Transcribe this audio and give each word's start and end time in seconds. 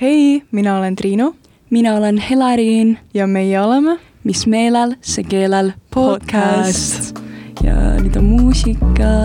hei, 0.00 0.42
mina 0.50 0.76
olen 0.76 0.96
Triinu. 0.96 1.34
mina 1.70 1.94
olen 1.94 2.18
Helariin. 2.18 2.98
ja 3.14 3.26
meie 3.26 3.60
oleme 3.60 3.98
Mis 4.24 4.46
meelel, 4.46 4.94
see 5.00 5.24
keelel 5.24 5.72
podcast. 5.94 7.18
ja 7.64 7.74
nüüd 8.00 8.16
on 8.16 8.24
muusika 8.24 9.10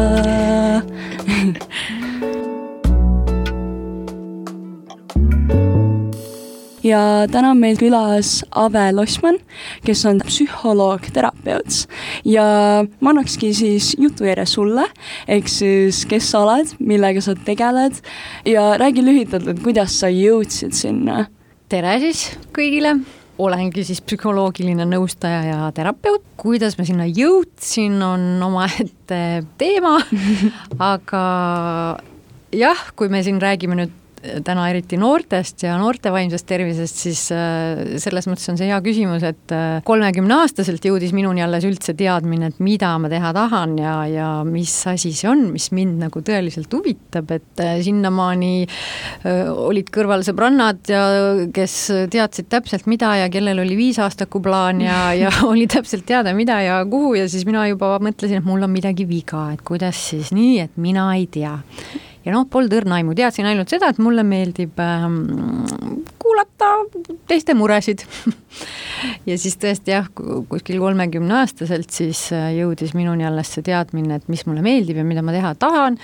ja 6.86 7.02
täna 7.32 7.52
on 7.54 7.62
meil 7.62 7.80
külas 7.80 8.40
Ave 8.56 8.86
Losman, 8.94 9.40
kes 9.86 10.04
on 10.10 10.22
psühholoog, 10.26 11.10
terapeut 11.16 11.86
ja 12.28 12.46
ma 13.00 13.14
annakski 13.14 13.52
siis 13.58 13.94
jutujärje 14.00 14.46
sulle, 14.50 14.86
ehk 15.28 15.50
siis 15.52 16.04
kes 16.10 16.30
sa 16.34 16.44
oled, 16.46 16.76
millega 16.80 17.24
sa 17.26 17.36
tegeled 17.38 18.00
ja 18.50 18.74
räägi 18.82 19.06
lühidalt, 19.06 19.50
et 19.50 19.62
kuidas 19.66 20.00
sa 20.00 20.12
jõudsid 20.14 20.76
sinna. 20.78 21.26
tere 21.70 21.98
siis 22.00 22.28
kõigile, 22.54 23.00
olengi 23.42 23.84
siis 23.84 24.02
psühholoogiline 24.06 24.86
nõustaja 24.86 25.42
ja 25.50 25.72
terapeut. 25.76 26.24
kuidas 26.38 26.78
ma 26.78 26.86
sinna 26.86 27.10
jõudsin, 27.10 27.98
on 28.04 28.44
omaette 28.46 29.22
teema 29.58 29.98
aga 30.94 31.26
jah, 32.54 32.90
kui 32.96 33.10
me 33.10 33.24
siin 33.24 33.42
räägime 33.42 33.82
nüüd 33.82 34.02
täna 34.46 34.66
eriti 34.72 34.98
noortest 35.00 35.64
ja 35.66 35.76
noorte 35.80 36.12
vaimsest 36.14 36.48
tervisest, 36.50 37.02
siis 37.06 37.22
äh, 37.34 37.98
selles 38.02 38.28
mõttes 38.30 38.48
on 38.52 38.60
see 38.60 38.70
hea 38.70 38.78
küsimus, 38.86 39.26
et 39.28 39.54
äh, 39.56 39.80
kolmekümneaastaselt 39.88 40.86
jõudis 40.86 41.14
minuni 41.16 41.44
alles 41.46 41.66
üldse 41.68 41.96
teadmine, 41.98 42.52
et 42.52 42.62
mida 42.64 42.94
ma 43.02 43.12
teha 43.12 43.32
tahan 43.36 43.78
ja, 43.82 43.96
ja 44.10 44.30
mis 44.48 44.74
asi 44.92 45.14
see 45.16 45.30
on, 45.32 45.48
mis 45.54 45.70
mind 45.76 46.02
nagu 46.06 46.24
tõeliselt 46.26 46.74
huvitab, 46.76 47.32
et 47.36 47.64
äh, 47.64 47.78
sinnamaani 47.86 48.54
olid 49.26 49.90
kõrval 49.94 50.24
sõbrannad 50.26 50.90
ja 50.90 51.04
kes 51.54 51.76
teadsid 52.14 52.50
täpselt, 52.52 52.88
mida 52.90 53.12
ja 53.22 53.30
kellel 53.34 53.62
oli 53.64 53.78
viisaastaku 53.80 54.42
plaan 54.46 54.82
ja, 54.86 55.00
ja 55.24 55.32
oli 55.48 55.68
täpselt 55.72 56.08
teada, 56.08 56.34
mida 56.38 56.60
ja 56.66 56.82
kuhu 56.90 57.16
ja 57.20 57.30
siis 57.32 57.46
mina 57.48 57.68
juba 57.70 57.96
mõtlesin, 58.04 58.42
et 58.42 58.48
mul 58.48 58.66
on 58.66 58.74
midagi 58.74 59.08
viga, 59.10 59.48
et 59.56 59.64
kuidas 59.66 60.00
siis 60.12 60.34
nii, 60.36 60.60
et 60.66 60.82
mina 60.82 61.10
ei 61.16 61.30
tea 61.32 61.58
ja 62.26 62.34
noh, 62.34 62.48
polnud 62.52 62.74
õrna 62.74 63.00
aimu, 63.00 63.16
teadsin 63.18 63.48
ainult 63.50 63.72
seda, 63.72 63.92
et 63.92 64.02
mulle 64.02 64.26
meeldib 64.28 64.80
ähm, 64.82 65.20
kuulata 66.22 66.74
teiste 67.30 67.58
muresid. 67.58 68.06
Ja 69.28 69.36
siis 69.38 69.58
tõesti 69.60 69.92
jah, 69.92 70.06
kuskil 70.50 70.80
kolmekümneaastaselt 70.82 71.92
siis 71.94 72.22
äh, 72.34 72.54
jõudis 72.56 72.94
minuni 72.96 73.26
alles 73.28 73.52
see 73.54 73.66
teadmine, 73.68 74.18
et 74.18 74.30
mis 74.32 74.46
mulle 74.48 74.64
meeldib 74.66 74.98
ja 74.98 75.04
mida 75.06 75.22
ma 75.26 75.36
teha 75.36 75.52
tahan 75.60 76.00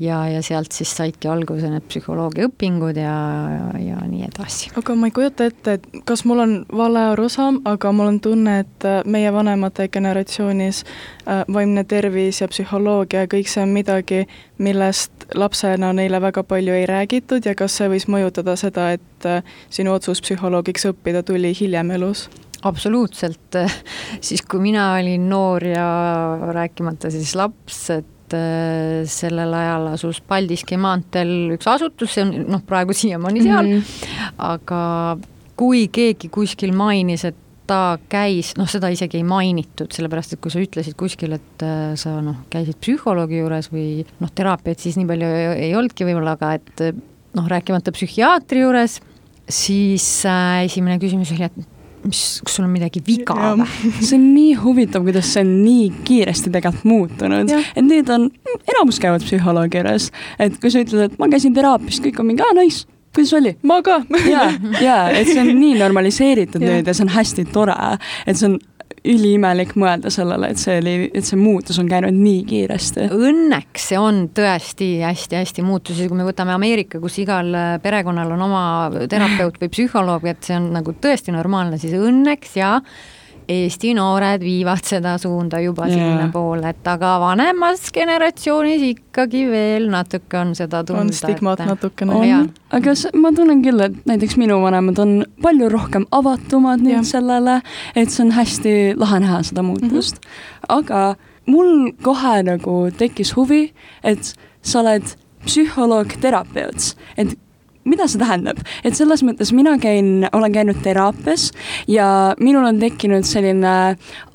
ja, 0.00 0.28
ja 0.28 0.42
sealt 0.42 0.72
siis 0.72 0.90
saidki 0.96 1.28
alguse 1.30 1.70
need 1.70 1.86
psühholoogiaõpingud 1.90 2.98
ja, 3.00 3.14
ja, 3.54 3.68
ja 3.82 4.00
nii 4.06 4.24
edasi. 4.28 4.70
aga 4.78 4.94
ma 4.98 5.10
ei 5.10 5.14
kujuta 5.14 5.48
ette, 5.50 5.78
et 5.78 5.86
kas 6.08 6.24
mul 6.28 6.42
on 6.44 6.54
vale 6.72 7.04
arusaam, 7.12 7.60
aga 7.68 7.92
mul 7.92 8.12
on 8.12 8.20
tunne, 8.22 8.58
et 8.64 8.88
äh, 8.88 9.00
meie 9.04 9.32
vanemate 9.34 9.88
generatsioonis 9.92 10.84
äh, 10.84 11.44
vaimne 11.52 11.84
tervis 11.88 12.42
ja 12.42 12.50
psühholoogia 12.50 13.26
ja 13.26 13.30
kõik 13.30 13.50
see 13.50 13.64
on 13.64 13.74
midagi, 13.74 14.24
millest 14.62 15.28
lapsena 15.38 15.92
neile 15.96 16.20
väga 16.22 16.44
palju 16.46 16.74
ei 16.74 16.86
räägitud 16.88 17.46
ja 17.46 17.56
kas 17.58 17.78
see 17.78 17.90
võis 17.90 18.08
mõjutada 18.10 18.56
seda, 18.60 18.92
et 18.98 19.26
äh, 19.28 19.56
sinu 19.70 19.96
otsus 19.96 20.22
psühholoogiks 20.24 20.88
õppida 20.92 21.24
tuli 21.26 21.54
hiljem 21.58 21.96
elus? 21.98 22.28
absoluutselt, 22.66 23.54
siis 24.26 24.42
kui 24.42 24.62
mina 24.62 24.92
olin 24.98 25.28
noor 25.30 25.62
ja 25.62 25.88
rääkimata 26.54 27.10
siis 27.14 27.36
laps, 27.38 27.84
et 27.94 28.14
et 28.28 28.36
äh, 28.36 29.08
sellel 29.08 29.52
ajal 29.56 29.88
asus 29.94 30.20
Paldiski 30.20 30.78
maanteel 30.80 31.56
üks 31.56 31.68
asutus, 31.70 32.12
see 32.14 32.26
on 32.26 32.32
noh, 32.52 32.62
praegu 32.66 32.96
siiamaani 32.96 33.42
seal 33.44 33.66
mm, 33.66 33.82
-hmm. 33.82 34.32
aga 34.50 34.80
kui 35.58 35.88
keegi 35.88 36.28
kuskil 36.30 36.74
mainis, 36.76 37.24
et 37.24 37.36
ta 37.68 37.98
käis, 38.08 38.54
noh, 38.56 38.68
seda 38.68 38.88
isegi 38.88 39.18
ei 39.18 39.26
mainitud, 39.28 39.92
sellepärast 39.92 40.32
et 40.32 40.40
kui 40.40 40.52
sa 40.52 40.60
ütlesid 40.62 40.96
kuskil, 40.96 41.34
et 41.36 41.64
äh, 41.64 41.92
sa 42.00 42.20
noh, 42.24 42.44
käisid 42.52 42.78
psühholoogi 42.80 43.42
juures 43.42 43.68
või 43.72 44.04
noh, 44.20 44.30
teraapiat 44.32 44.80
siis 44.80 44.96
nii 44.96 45.08
palju 45.08 45.32
ei, 45.40 45.48
ei 45.68 45.74
olnudki 45.76 46.06
võib-olla, 46.08 46.36
aga 46.38 46.54
et 46.60 46.84
noh, 47.36 47.48
rääkimata 47.48 47.92
psühhiaatri 47.92 48.64
juures, 48.64 49.00
siis 49.48 50.06
äh, 50.28 50.64
esimene 50.68 51.00
küsimus 51.02 51.32
oli, 51.36 51.48
et 51.48 51.77
mis, 52.04 52.22
kas 52.44 52.58
sul 52.58 52.66
on 52.66 52.72
midagi 52.74 53.02
viga 53.06 53.54
või? 53.58 53.66
see 54.00 54.18
on 54.18 54.28
nii 54.34 54.52
huvitav, 54.62 55.06
kuidas 55.06 55.32
see 55.34 55.44
on 55.44 55.54
nii 55.62 55.88
kiiresti 56.08 56.52
tegelikult 56.54 56.86
muutunud, 56.88 57.50
et 57.52 57.84
nüüd 57.84 58.12
on, 58.14 58.28
enamus 58.68 59.00
käivad 59.02 59.24
psühholoogi 59.26 59.82
juures, 59.82 60.10
et 60.42 60.60
kui 60.62 60.72
sa 60.72 60.84
ütled, 60.84 61.08
et 61.08 61.18
ma 61.20 61.30
käisin 61.32 61.56
teraapias, 61.56 62.00
kõik 62.04 62.22
on 62.22 62.32
mingi, 62.32 62.44
aa 62.46 62.56
nice. 62.58 62.86
Kuidas 63.14 63.32
oli? 63.38 63.54
ma 63.66 63.80
ka. 63.82 64.02
Ja, 64.28 64.42
ja 64.84 64.96
et 65.16 65.30
see 65.30 65.40
on 65.40 65.54
nii 65.56 65.78
normaliseeritud 65.80 66.62
nüüd 66.62 66.86
ja 66.86 66.94
see 66.94 67.06
on 67.06 67.14
hästi 67.14 67.46
tore, 67.54 67.76
et 68.28 68.38
see 68.38 68.50
on 68.50 68.58
üliimelik 69.04 69.74
mõelda 69.78 70.10
sellele, 70.12 70.52
et 70.52 70.60
see 70.60 70.78
oli, 70.80 70.94
et 71.14 71.26
see 71.26 71.38
muutus 71.40 71.78
on 71.80 71.90
käinud 71.90 72.16
nii 72.16 72.42
kiiresti. 72.48 73.08
Õnneks 73.14 73.90
see 73.92 74.00
on 74.00 74.24
tõesti 74.34 74.90
hästi-hästi 75.04 75.64
muutus 75.66 76.00
ja 76.00 76.08
kui 76.10 76.18
me 76.18 76.26
võtame 76.28 76.54
Ameerika, 76.56 77.00
kus 77.02 77.20
igal 77.22 77.54
perekonnal 77.84 78.34
on 78.36 78.48
oma 78.48 78.64
terapeut 79.10 79.60
või 79.62 79.72
psühholoog, 79.74 80.26
et 80.30 80.42
see 80.46 80.58
on 80.58 80.72
nagu 80.74 80.96
tõesti 80.98 81.34
normaalne, 81.34 81.78
siis 81.80 81.94
õnneks 81.98 82.58
ja 82.58 82.78
Eesti 83.48 83.94
noored 83.96 84.42
viivad 84.44 84.84
seda 84.84 85.14
suunda 85.18 85.60
juba 85.62 85.86
yeah. 85.88 85.96
sinnapoole, 85.96 86.68
et 86.68 86.90
aga 86.90 87.14
vanemas 87.22 87.86
generatsioonis 87.94 88.82
ikkagi 88.90 89.46
veel 89.48 89.88
natuke 89.92 90.36
on 90.40 90.52
seda 90.58 90.82
tunda. 90.84 91.06
on 91.06 91.12
stigmat 91.16 91.62
natukene. 91.64 92.12
on, 92.12 92.50
aga 92.76 92.94
ma 93.16 93.32
tunnen 93.32 93.62
küll, 93.64 93.80
et 93.86 93.96
näiteks 94.10 94.36
minu 94.40 94.60
vanemad 94.60 95.00
on 95.00 95.14
palju 95.42 95.70
rohkem 95.72 96.04
avatumad 96.12 96.84
nüüd 96.84 96.98
yeah. 96.98 97.08
sellele, 97.08 97.60
et 97.96 98.12
see 98.12 98.26
on 98.26 98.34
hästi 98.36 98.76
lahe 99.00 99.22
näha 99.24 99.40
seda 99.48 99.64
muutust 99.64 100.20
mm. 100.20 100.28
-hmm. 100.28 100.76
aga 100.80 101.02
mul 101.46 101.92
kohe 102.02 102.42
nagu 102.44 102.76
tekkis 102.98 103.32
huvi, 103.36 103.72
et 104.04 104.34
sa 104.62 104.82
oled 104.84 105.16
psühholoog, 105.46 106.18
terapeut, 106.20 106.92
et 107.16 107.36
mida 107.88 108.08
see 108.08 108.20
tähendab, 108.20 108.60
et 108.84 108.96
selles 108.98 109.22
mõttes 109.26 109.52
mina 109.56 109.76
käin, 109.82 110.28
olen 110.32 110.54
käinud 110.54 110.82
teraapias 110.84 111.48
ja 111.90 112.34
minul 112.40 112.66
on 112.68 112.80
tekkinud 112.82 113.26
selline 113.28 113.74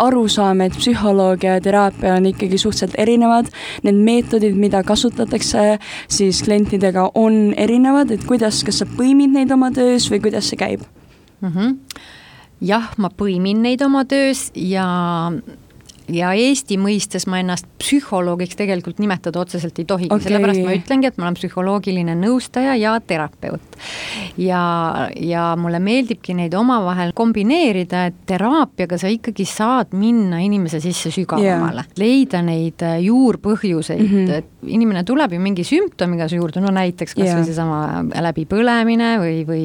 arusaam, 0.04 0.64
et 0.66 0.78
psühholoogia 0.78 1.58
ja 1.58 1.64
teraapia 1.64 2.18
on 2.18 2.28
ikkagi 2.32 2.58
suhteliselt 2.58 2.98
erinevad. 3.00 3.52
Need 3.84 4.02
meetodid, 4.04 4.58
mida 4.60 4.84
kasutatakse 4.84 5.78
siis 6.12 6.42
klientidega, 6.46 7.10
on 7.16 7.54
erinevad, 7.58 8.12
et 8.12 8.26
kuidas, 8.28 8.64
kas 8.66 8.82
sa 8.82 8.90
põimid 8.90 9.34
neid 9.36 9.52
oma 9.54 9.72
töös 9.76 10.10
või 10.12 10.22
kuidas 10.24 10.50
see 10.52 10.60
käib 10.60 10.84
mm? 11.42 11.50
-hmm. 11.50 11.78
jah, 12.62 12.90
ma 12.98 13.10
põimin 13.10 13.62
neid 13.62 13.82
oma 13.82 14.06
töös 14.06 14.50
ja 14.56 14.86
ja 16.12 16.34
Eesti 16.36 16.78
mõistes 16.82 17.26
ma 17.30 17.40
ennast 17.40 17.68
psühholoogiks 17.80 18.58
tegelikult 18.60 19.00
nimetada 19.00 19.40
otseselt 19.40 19.80
ei 19.80 19.88
tohigi 19.88 20.12
okay., 20.14 20.28
sellepärast 20.28 20.64
ma 20.66 20.76
ütlengi, 20.78 21.10
et 21.10 21.20
ma 21.20 21.28
olen 21.28 21.38
psühholoogiline 21.40 22.16
nõustaja 22.20 22.76
ja 22.80 22.96
terapeut. 23.08 23.78
ja, 24.38 24.64
ja 25.20 25.46
mulle 25.60 25.80
meeldibki 25.84 26.36
neid 26.38 26.54
omavahel 26.58 27.14
kombineerida, 27.16 28.08
et 28.12 28.20
teraapiaga 28.30 29.00
sa 29.00 29.12
ikkagi 29.12 29.46
saad 29.48 29.94
minna 29.98 30.42
inimese 30.44 30.82
sisse 30.84 31.12
sügavamale 31.14 31.84
yeah., 31.84 32.00
leida 32.00 32.42
neid 32.46 32.84
äh, 32.84 33.00
juurpõhjuseid 33.06 34.04
mm, 34.04 34.14
-hmm. 34.14 34.38
et 34.40 34.54
inimene 34.68 35.04
tuleb 35.08 35.34
ju 35.34 35.40
mingi 35.44 35.64
sümptomiga 35.68 36.28
su 36.30 36.38
juurde, 36.38 36.62
no 36.64 36.72
näiteks 36.74 37.16
kas 37.16 37.26
yeah. 37.26 37.44
seesama 37.46 38.04
läbipõlemine 38.24 39.14
või, 39.22 39.42
või 39.48 39.64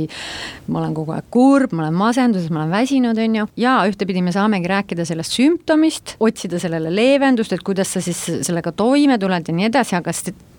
ma 0.68 0.82
olen 0.82 0.94
kogu 0.96 1.14
aeg 1.16 1.28
kurb, 1.30 1.74
ma 1.76 1.86
olen 1.86 1.98
masenduses, 1.98 2.50
ma 2.50 2.62
olen 2.62 2.74
väsinud, 2.74 3.18
on 3.18 3.38
ju, 3.40 3.46
ja 3.60 3.78
ühtepidi 3.88 4.22
me 4.24 4.34
saamegi 4.34 4.70
rääkida 4.70 5.06
sellest 5.08 5.36
sümptomist, 5.38 6.16
otsida 6.28 6.60
sellele 6.62 6.92
leevendust, 6.94 7.52
et 7.52 7.64
kuidas 7.64 7.94
sa 7.94 8.02
siis 8.04 8.20
sellega 8.46 8.72
toime 8.76 9.18
tuled 9.20 9.48
ja 9.48 9.54
nii 9.54 9.68
edasi, 9.70 9.96
aga 9.98 10.14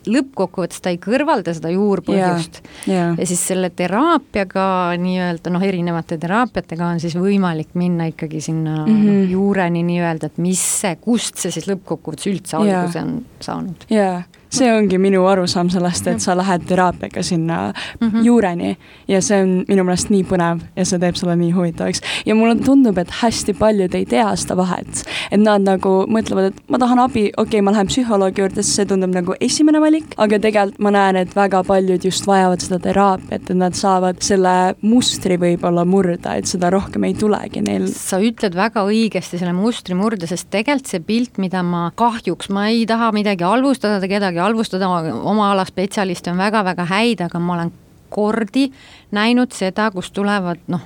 lõppkokkuvõttes 0.09 0.81
ta 0.81 0.93
ei 0.93 0.97
kõrvalda 1.01 1.53
seda 1.55 1.71
juurpõhjust 1.73 2.61
yeah,. 2.61 2.87
Yeah. 2.87 3.19
ja 3.19 3.27
siis 3.29 3.41
selle 3.51 3.69
teraapiaga 3.75 4.65
nii-öelda 5.01 5.51
noh, 5.53 5.65
erinevate 5.65 6.17
teraapiatega 6.21 6.93
on 6.95 7.03
siis 7.03 7.17
võimalik 7.19 7.75
minna 7.79 8.07
ikkagi 8.09 8.41
sinna 8.41 8.85
mm 8.85 8.95
-hmm. 8.95 9.29
juureni 9.35 9.83
nii-öelda, 9.91 10.31
et 10.31 10.41
mis 10.41 10.63
see, 10.81 10.95
kust 11.03 11.37
see 11.37 11.51
siis 11.51 11.67
lõppkokkuvõttes 11.69 12.31
üldse 12.31 12.57
yeah. 12.63 12.81
alguse 12.81 13.03
on 13.03 13.15
saanud. 13.43 13.89
jaa 13.91 14.23
see 14.49 14.69
ongi 14.73 14.97
minu 15.01 15.23
arusaam 15.29 15.69
sellest, 15.69 16.07
et 16.09 16.23
sa 16.23 16.35
lähed 16.37 16.65
teraapiaga 16.69 17.23
sinna 17.23 17.73
mm 17.99 18.09
-hmm. 18.09 18.25
juureni 18.25 18.77
ja 19.07 19.21
see 19.21 19.41
on 19.41 19.63
minu 19.67 19.83
meelest 19.83 20.09
nii 20.09 20.23
põnev 20.23 20.63
ja 20.75 20.85
see 20.85 20.99
teeb 20.99 21.15
selle 21.15 21.35
nii 21.35 21.51
huvitavaks. 21.51 22.01
ja 22.25 22.35
mulle 22.35 22.55
tundub, 22.65 22.97
et 22.97 23.11
hästi 23.21 23.53
paljud 23.53 23.95
ei 23.95 24.05
tea 24.05 24.35
seda 24.35 24.57
vahet, 24.57 25.03
et 25.31 25.39
nad 25.39 25.61
nagu 25.61 26.05
mõtlevad, 26.09 26.51
et 26.51 26.61
ma 26.69 26.77
tahan 26.77 26.99
abi, 26.99 27.31
okei 27.37 27.59
okay,, 27.59 27.61
ma 27.61 27.71
lähen 27.71 27.87
psühholoogi 27.87 28.41
juurde, 28.41 28.63
sest 28.63 28.75
see 28.75 28.85
tundub 28.85 29.13
nagu 29.13 29.35
esimene 29.39 29.79
valik, 29.79 30.13
aga 30.17 30.39
tegelikult 30.39 30.79
ma 30.79 30.91
näen, 30.91 31.15
et 31.15 31.35
väga 31.35 31.63
paljud 31.63 32.05
just 32.05 32.27
vajavad 32.27 32.61
seda 32.61 32.79
teraapiat, 32.79 33.49
et 33.49 33.55
nad 33.57 33.73
saavad 33.73 34.21
selle 34.25 34.75
mustri 34.81 35.37
võib-olla 35.37 35.85
murda, 35.85 36.35
et 36.35 36.49
seda 36.49 36.69
rohkem 36.69 37.03
ei 37.03 37.13
tulegi 37.13 37.61
neil. 37.61 37.87
sa 37.93 38.19
ütled 38.19 38.55
väga 38.55 38.83
õigesti 38.87 39.37
selle 39.37 39.53
mustri 39.53 39.95
murda, 39.95 40.27
sest 40.27 40.49
tegelikult 40.49 40.87
see 40.87 40.99
pilt, 40.99 41.37
mida 41.37 41.63
ma 41.63 41.91
kahjuks, 41.95 42.49
ma 42.49 42.67
ei 42.73 42.85
taha 42.89 43.11
midagi 43.15 43.43
halvustada 43.43 44.07
kedagi 44.07 44.38
halvustada, 44.41 44.89
oma 45.23 45.51
ala 45.51 45.65
spetsialiste 45.65 46.31
on 46.31 46.37
väga-väga 46.37 46.85
häid, 46.89 47.21
aga 47.21 47.39
ma 47.39 47.53
olen 47.57 47.73
kordi 48.09 48.69
näinud 49.15 49.53
seda, 49.53 49.91
kus 49.93 50.11
tulevad 50.11 50.61
noh, 50.67 50.81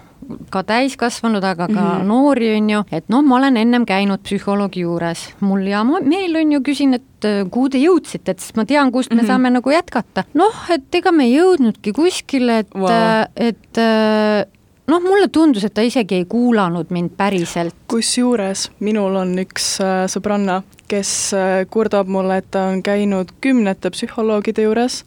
ka 0.52 0.64
täiskasvanud, 0.68 1.44
aga 1.44 1.68
ka 1.68 1.74
mm 1.74 1.90
-hmm. 1.90 2.08
noori, 2.08 2.56
on 2.58 2.70
ju, 2.70 2.84
et 2.92 3.10
noh, 3.10 3.22
ma 3.22 3.36
olen 3.36 3.58
ennem 3.58 3.86
käinud 3.86 4.24
psühholoogi 4.24 4.86
juures, 4.86 5.34
mul 5.40 5.66
hea 5.68 5.84
meel 5.84 6.36
on 6.36 6.52
ju, 6.52 6.60
küsin, 6.62 6.94
et 6.94 7.26
äh, 7.26 7.44
kuhu 7.50 7.70
te 7.70 7.78
jõudsite, 7.78 8.32
et 8.32 8.40
siis 8.40 8.56
ma 8.56 8.66
tean, 8.66 8.92
kust 8.92 9.12
me 9.12 9.16
mm 9.16 9.22
-hmm. 9.22 9.28
saame 9.28 9.50
nagu 9.50 9.70
jätkata. 9.70 10.24
noh, 10.34 10.56
et 10.70 10.96
ega 10.96 11.12
me 11.12 11.24
ei 11.24 11.38
jõudnudki 11.40 11.94
kuskile, 11.94 12.60
et 12.60 12.76
wow., 12.76 12.90
äh, 12.90 13.28
et 13.36 13.78
äh, 13.78 14.46
noh, 14.88 15.02
mulle 15.02 15.28
tundus, 15.28 15.64
et 15.64 15.74
ta 15.74 15.84
isegi 15.86 16.22
ei 16.22 16.26
kuulanud 16.30 16.92
mind 16.94 17.16
päriselt. 17.18 17.76
kusjuures 17.88 18.70
minul 18.80 19.16
on 19.16 19.36
üks 19.40 19.78
äh, 19.84 20.04
sõbranna, 20.12 20.62
kes 20.92 21.12
äh, 21.38 21.64
kurdab 21.72 22.10
mulle, 22.12 22.42
et 22.42 22.50
ta 22.52 22.68
on 22.72 22.84
käinud 22.84 23.32
kümnete 23.42 23.92
psühholoogide 23.94 24.66
juures 24.68 25.04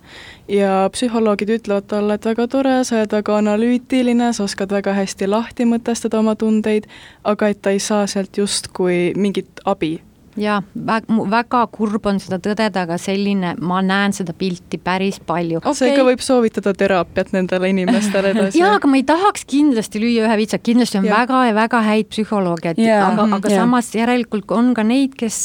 ja 0.48 0.88
psühholoogid 0.92 1.52
ütlevad 1.58 1.88
talle, 1.92 2.16
et 2.16 2.28
väga 2.28 2.48
tore, 2.48 2.76
sa 2.84 3.00
oled 3.00 3.16
väga 3.18 3.38
analüütiline, 3.42 4.32
sa 4.32 4.46
oskad 4.46 4.72
väga 4.72 4.96
hästi 4.96 5.28
lahti 5.30 5.68
mõtestada 5.68 6.20
oma 6.22 6.36
tundeid, 6.38 6.88
aga 7.24 7.52
et 7.52 7.62
ta 7.62 7.74
ei 7.74 7.82
saa 7.82 8.06
sealt 8.10 8.38
justkui 8.38 9.12
mingit 9.16 9.64
abi 9.64 9.96
jaa, 10.40 10.60
väga 11.30 11.62
kurb 11.72 12.06
on 12.10 12.20
seda 12.22 12.38
tõdeda, 12.42 12.84
aga 12.86 12.98
selline, 13.00 13.54
ma 13.60 13.80
näen 13.84 14.14
seda 14.16 14.34
pilti 14.36 14.78
päris 14.82 15.18
palju. 15.26 15.62
Okay.. 15.62 15.78
seega 15.80 16.06
võib 16.06 16.22
soovitada 16.24 16.74
teraapiat 16.76 17.32
nendele 17.36 17.72
inimestele 17.72 18.30
edasi. 18.34 18.60
Jaa, 18.60 18.76
aga 18.80 18.90
ma 18.90 19.00
ei 19.00 19.06
tahaks 19.08 19.46
kindlasti 19.48 20.02
lüüa 20.02 20.28
ühe 20.28 20.38
vitsa, 20.42 20.60
kindlasti 20.62 21.00
on 21.00 21.08
ja. 21.08 21.18
väga 21.22 21.42
ja 21.50 21.56
väga 21.56 21.82
häid 21.88 22.12
psühholooge, 22.12 22.76
aga, 22.76 23.28
aga 23.40 23.52
ja. 23.52 23.62
samas 23.64 23.92
järelikult 23.96 24.54
on 24.56 24.72
ka 24.76 24.86
neid, 24.86 25.16
kes 25.18 25.42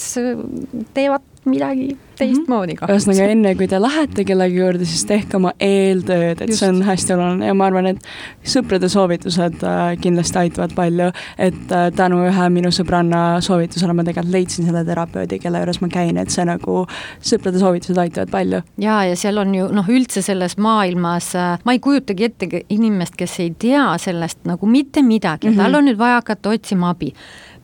teevad 0.95 1.25
midagi 1.47 1.95
teistmoodi 2.21 2.75
ka. 2.79 2.89
ühesõnaga, 2.91 3.27
enne 3.33 3.53
kui 3.59 3.67
te 3.71 3.79
lähete 3.81 4.25
kellegi 4.27 4.59
juurde, 4.59 4.87
siis 4.89 5.03
tehke 5.09 5.37
oma 5.39 5.53
eeltööd, 5.61 6.41
et 6.41 6.51
Just. 6.51 6.61
see 6.61 6.69
on 6.71 6.81
hästi 6.85 7.15
oluline 7.15 7.49
ja 7.49 7.55
ma 7.57 7.67
arvan, 7.69 7.91
et 7.91 8.07
sõprade 8.55 8.89
soovitused 8.91 9.65
äh, 9.67 9.81
kindlasti 10.01 10.41
aitavad 10.43 10.75
palju, 10.77 11.11
et 11.41 11.75
äh, 11.75 11.87
tänu 11.97 12.21
ühe 12.27 12.49
minu 12.53 12.71
sõbranna 12.75 13.23
soovitusele 13.45 13.95
ma 13.97 14.05
tegelikult 14.07 14.35
leidsin 14.35 14.69
selle 14.69 14.83
terapeudi, 14.87 15.39
kelle 15.41 15.63
juures 15.63 15.81
ma 15.83 15.91
käin, 15.93 16.19
et 16.21 16.33
see 16.33 16.45
nagu, 16.47 16.85
sõprade 17.31 17.61
soovitused 17.61 18.01
aitavad 18.01 18.33
palju. 18.33 18.63
ja, 18.81 19.01
ja 19.09 19.19
seal 19.19 19.41
on 19.41 19.55
ju 19.55 19.69
noh, 19.73 19.91
üldse 19.91 20.23
selles 20.25 20.57
maailmas 20.61 21.33
äh, 21.39 21.53
ma 21.65 21.77
ei 21.77 21.83
kujutagi 21.83 22.29
ette 22.29 22.65
inimest, 22.69 23.17
kes 23.19 23.39
ei 23.43 23.53
tea 23.59 23.85
sellest 24.01 24.45
nagu 24.49 24.67
mitte 24.69 25.01
midagi 25.05 25.49
mm, 25.49 25.53
-hmm. 25.55 25.63
tal 25.63 25.79
on 25.79 25.89
nüüd 25.89 25.97
vaja 25.99 26.21
hakata 26.21 26.53
otsima 26.53 26.91
abi 26.95 27.13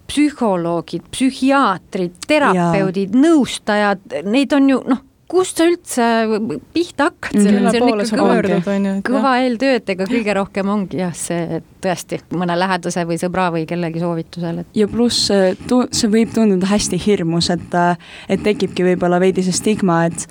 psühholoogid, 0.07 1.09
psühhiaatrid, 1.12 2.15
terapeudid, 2.27 3.15
nõustajad, 3.18 4.21
neid 4.27 4.56
on 4.56 4.71
ju 4.71 4.81
noh, 4.88 5.04
kust 5.27 5.59
sa 5.59 5.65
üldse 5.68 6.06
pihta 6.74 7.09
hakkad 7.09 7.36
-hmm. 7.36 7.71
see 7.71 7.81
on 7.81 7.89
ikka 8.00 8.19
kõva, 8.19 8.94
kõva 9.09 9.33
eeltöö, 9.44 9.74
et 9.81 9.89
ega 9.89 10.07
kõige 10.07 10.36
rohkem 10.38 10.69
ongi 10.71 11.01
jah, 11.01 11.15
see 11.15 11.62
tõesti 11.83 12.21
mõne 12.31 12.56
lähedase 12.59 13.04
või 13.07 13.19
sõbra 13.19 13.50
või 13.51 13.65
kellegi 13.68 14.00
soovitusel, 14.00 14.63
et. 14.63 14.71
ja 14.75 14.88
pluss 14.88 15.27
see 15.27 16.12
võib 16.12 16.31
tunduda 16.33 16.71
hästi 16.71 17.01
hirmus, 17.06 17.50
et, 17.50 17.75
et 18.30 18.44
tekibki 18.44 18.88
võib-olla 18.88 19.19
veidi 19.19 19.44
see 19.44 19.56
stigma, 19.56 20.06
et 20.06 20.27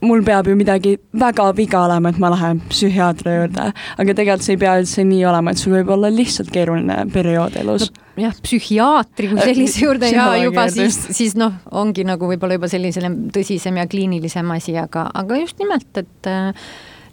mul 0.00 0.22
peab 0.22 0.46
ju 0.46 0.56
midagi 0.56 0.96
väga 1.18 1.50
viga 1.56 1.84
olema, 1.88 2.08
et 2.08 2.18
ma 2.22 2.30
lähen 2.30 2.62
psühhiaatri 2.70 3.36
juurde, 3.40 3.70
aga 3.98 4.14
tegelikult 4.14 4.46
see 4.46 4.54
ei 4.54 4.62
pea 4.62 4.78
üldse 4.80 5.04
nii 5.04 5.24
olema, 5.26 5.50
et 5.50 5.58
sul 5.62 5.74
võib 5.78 5.94
olla 5.96 6.12
lihtsalt 6.12 6.52
keeruline 6.54 7.06
periood 7.12 7.56
elus 7.56 7.90
no,. 7.90 8.05
Jah, 8.20 8.34
psühhiaatri 8.42 9.30
kui 9.32 9.42
sellise 9.42 9.84
juurde 9.84 10.10
ja 10.12 10.28
juba 10.40 10.66
siis, 10.72 10.98
siis 11.16 11.36
noh, 11.38 11.58
ongi 11.76 12.06
nagu 12.08 12.30
võib-olla 12.30 12.58
juba 12.58 12.70
sellisele 12.72 13.10
tõsisem 13.34 13.80
ja 13.80 13.86
kliinilisem 13.90 14.50
asi, 14.56 14.76
aga, 14.80 15.08
aga 15.14 15.40
just 15.42 15.60
nimelt, 15.62 15.90
et 16.00 16.30
äh, 16.30 16.66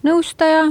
nõustaja, 0.06 0.66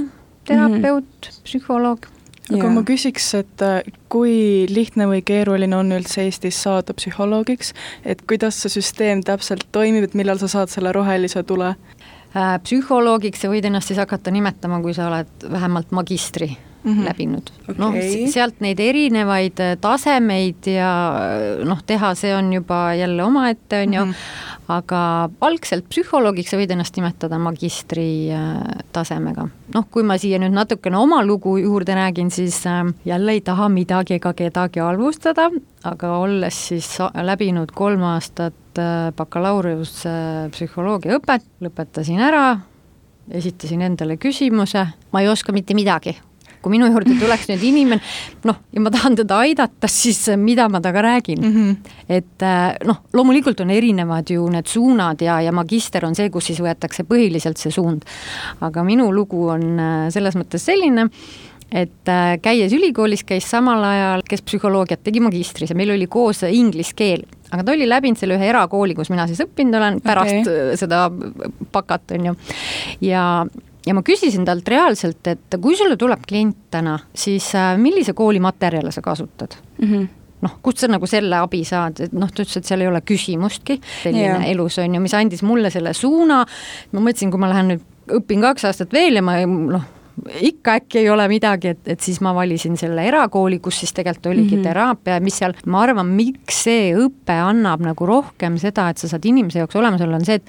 terapeut 0.48 1.06
mm, 1.06 1.28
-hmm. 1.28 1.44
psühholoog 1.46 2.10
aga 2.50 2.66
ja. 2.66 2.72
ma 2.74 2.82
küsiks, 2.86 3.28
et 3.38 3.62
äh, 3.64 3.82
kui 4.12 4.66
lihtne 4.70 5.06
või 5.10 5.22
keeruline 5.26 5.76
on 5.76 5.92
üldse 5.94 6.24
Eestis 6.26 6.58
saada 6.62 6.94
psühholoogiks, 6.96 7.72
et 8.04 8.24
kuidas 8.28 8.58
see 8.62 8.72
süsteem 8.80 9.22
täpselt 9.26 9.68
toimib, 9.72 10.08
et 10.08 10.18
millal 10.18 10.40
sa 10.42 10.50
saad 10.50 10.72
selle 10.72 10.92
rohelise 10.92 11.44
tule? 11.46 11.74
Äh, 12.32 12.56
psühholoogiks 12.64 13.44
sa 13.44 13.52
võid 13.52 13.68
ennast 13.68 13.92
siis 13.92 14.00
hakata 14.02 14.34
nimetama, 14.34 14.80
kui 14.82 14.94
sa 14.96 15.08
oled 15.10 15.48
vähemalt 15.52 15.94
magistri 15.94 16.50
mm 16.84 16.92
-hmm. 16.92 17.04
läbinud 17.08 17.50
okay.. 17.68 17.74
noh, 17.78 17.96
sealt 18.32 18.60
neid 18.60 18.80
erinevaid 18.80 19.60
äh, 19.60 19.76
tasemeid 19.80 20.66
ja 20.66 20.92
äh, 21.16 21.64
noh, 21.68 21.82
teha, 21.86 22.14
see 22.14 22.34
on 22.36 22.52
juba 22.52 22.94
jälle 22.94 23.24
omaette, 23.24 23.82
on 23.82 23.94
ju 23.94 24.04
mm, 24.04 24.10
-hmm. 24.12 24.72
aga 24.76 25.30
algselt 25.40 25.84
psühholoogiks 25.88 26.50
sa 26.50 26.56
võid 26.56 26.72
ennast 26.72 26.96
nimetada 26.96 27.38
magistri 27.38 28.30
tasemega. 28.92 29.48
noh, 29.74 29.86
kui 29.90 30.02
ma 30.02 30.18
siia 30.18 30.38
nüüd 30.38 30.52
natukene 30.52 30.96
oma 30.96 31.24
lugu 31.24 31.56
juurde 31.56 31.94
räägin, 31.94 32.30
siis 32.30 32.64
jälle 33.04 33.32
ei 33.32 33.40
taha 33.40 33.68
midagi 33.68 34.14
ega 34.14 34.32
kedagi 34.32 34.80
halvustada, 34.80 35.50
aga 35.84 36.16
olles 36.18 36.68
siis 36.68 36.98
läbinud 37.14 37.72
kolm 37.72 38.02
aastat 38.02 38.54
Äh, 38.72 39.10
bakalaureuse 39.12 40.48
õpet, 40.48 41.44
lõpetasin 41.60 42.20
ära, 42.24 42.56
esitasin 43.28 43.82
endale 43.84 44.16
küsimuse, 44.16 44.86
ma 45.12 45.20
ei 45.20 45.28
oska 45.28 45.52
mitte 45.52 45.76
midagi. 45.76 46.16
Kui 46.62 46.74
minu 46.76 46.88
juurde 46.90 47.16
tuleks 47.20 47.48
nüüd 47.50 47.64
inimene, 47.68 48.00
noh, 48.48 48.58
ja 48.72 48.82
ma 48.84 48.92
tahan 48.94 49.18
teda 49.18 49.42
aidata, 49.44 49.90
siis 49.90 50.24
mida 50.40 50.68
ma 50.72 50.80
temaga 50.80 51.02
räägin 51.08 51.42
mm? 51.42 51.52
-hmm. 51.54 51.94
et 52.08 52.42
äh, 52.42 52.76
noh, 52.86 53.02
loomulikult 53.12 53.60
on 53.60 53.70
erinevad 53.70 54.30
ju 54.30 54.48
need 54.48 54.66
suunad 54.66 55.20
ja, 55.20 55.40
ja 55.40 55.52
magister 55.52 56.06
on 56.06 56.14
see, 56.14 56.30
kus 56.30 56.50
siis 56.50 56.60
võetakse 56.60 57.04
põhiliselt 57.04 57.58
see 57.58 57.70
suund. 57.70 58.02
aga 58.60 58.84
minu 58.84 59.12
lugu 59.12 59.48
on 59.48 59.78
äh, 59.78 60.10
selles 60.10 60.36
mõttes 60.36 60.64
selline, 60.64 61.08
et 61.72 62.08
käies 62.42 62.72
ülikoolis, 62.72 63.24
käis 63.24 63.50
samal 63.50 63.84
ajal, 63.84 64.22
kes 64.28 64.42
psühholoogiat 64.42 65.00
tegi 65.02 65.20
magistris 65.20 65.70
ja 65.70 65.76
meil 65.76 65.90
oli 65.90 66.06
koos 66.06 66.42
inglise 66.42 66.92
keel 66.94 67.24
aga 67.52 67.64
ta 67.64 67.74
oli 67.74 67.88
läbinud 67.88 68.20
selle 68.20 68.38
ühe 68.38 68.48
erakooli, 68.48 68.96
kus 68.96 69.10
mina 69.12 69.26
siis 69.30 69.42
õppinud 69.44 69.76
olen 69.78 70.00
pärast 70.04 70.40
okay. 70.40 70.70
Äh, 70.72 70.72
seda 70.80 71.04
bakat, 71.72 72.14
on 72.16 72.30
ju. 72.30 72.36
ja, 73.04 73.24
ja 73.86 73.94
ma 73.94 74.02
küsisin 74.06 74.46
talt 74.46 74.68
reaalselt, 74.68 75.26
et 75.26 75.60
kui 75.60 75.76
sulle 75.76 75.96
tuleb 76.00 76.26
klient 76.28 76.58
täna, 76.70 76.98
siis 77.14 77.54
äh, 77.58 77.74
millise 77.78 78.14
kooli 78.16 78.40
materjale 78.40 78.92
sa 78.92 79.04
kasutad 79.04 79.58
mm? 79.78 79.88
-hmm 79.88 80.10
noh, 80.42 80.56
kust 80.62 80.82
sa 80.82 80.88
nagu 80.90 81.06
selle 81.06 81.38
abi 81.38 81.60
saad, 81.64 82.00
et 82.02 82.12
noh, 82.18 82.26
ta 82.26 82.42
ütles, 82.42 82.56
et 82.58 82.66
seal 82.66 82.82
ei 82.82 82.90
ole 82.90 83.00
küsimustki 83.06 83.78
selline 84.02 84.24
yeah. 84.24 84.50
elus 84.50 84.78
on 84.82 84.94
ju, 84.94 85.00
mis 85.00 85.14
andis 85.14 85.42
mulle 85.46 85.70
selle 85.70 85.92
suuna. 85.94 86.44
ma 86.92 87.00
mõtlesin, 87.00 87.30
kui 87.30 87.38
ma 87.38 87.50
lähen 87.52 87.68
nüüd 87.70 87.84
õpin 88.18 88.42
kaks 88.42 88.64
aastat 88.64 88.92
veel 88.92 89.20
ja 89.20 89.22
ma 89.22 89.38
noh 89.46 89.86
ikka 90.40 90.74
äkki 90.80 90.98
ei 90.98 91.08
ole 91.10 91.24
midagi, 91.28 91.72
et, 91.72 91.88
et 91.94 92.00
siis 92.00 92.20
ma 92.20 92.34
valisin 92.34 92.76
selle 92.76 93.04
erakooli, 93.08 93.58
kus 93.64 93.80
siis 93.80 93.94
tegelikult 93.96 94.26
oligi 94.26 94.56
mm 94.56 94.60
-hmm. 94.60 94.68
teraapia, 94.68 95.20
mis 95.20 95.38
seal, 95.38 95.54
ma 95.66 95.82
arvan, 95.82 96.06
miks 96.06 96.62
see 96.64 96.92
õpe 96.96 97.38
annab 97.38 97.80
nagu 97.80 98.06
rohkem 98.06 98.58
seda, 98.58 98.88
et 98.90 98.98
sa 98.98 99.08
saad 99.08 99.24
inimese 99.24 99.58
jaoks 99.58 99.76
olemas 99.76 100.00
olla, 100.00 100.16
on 100.16 100.24
see, 100.24 100.34
et 100.34 100.44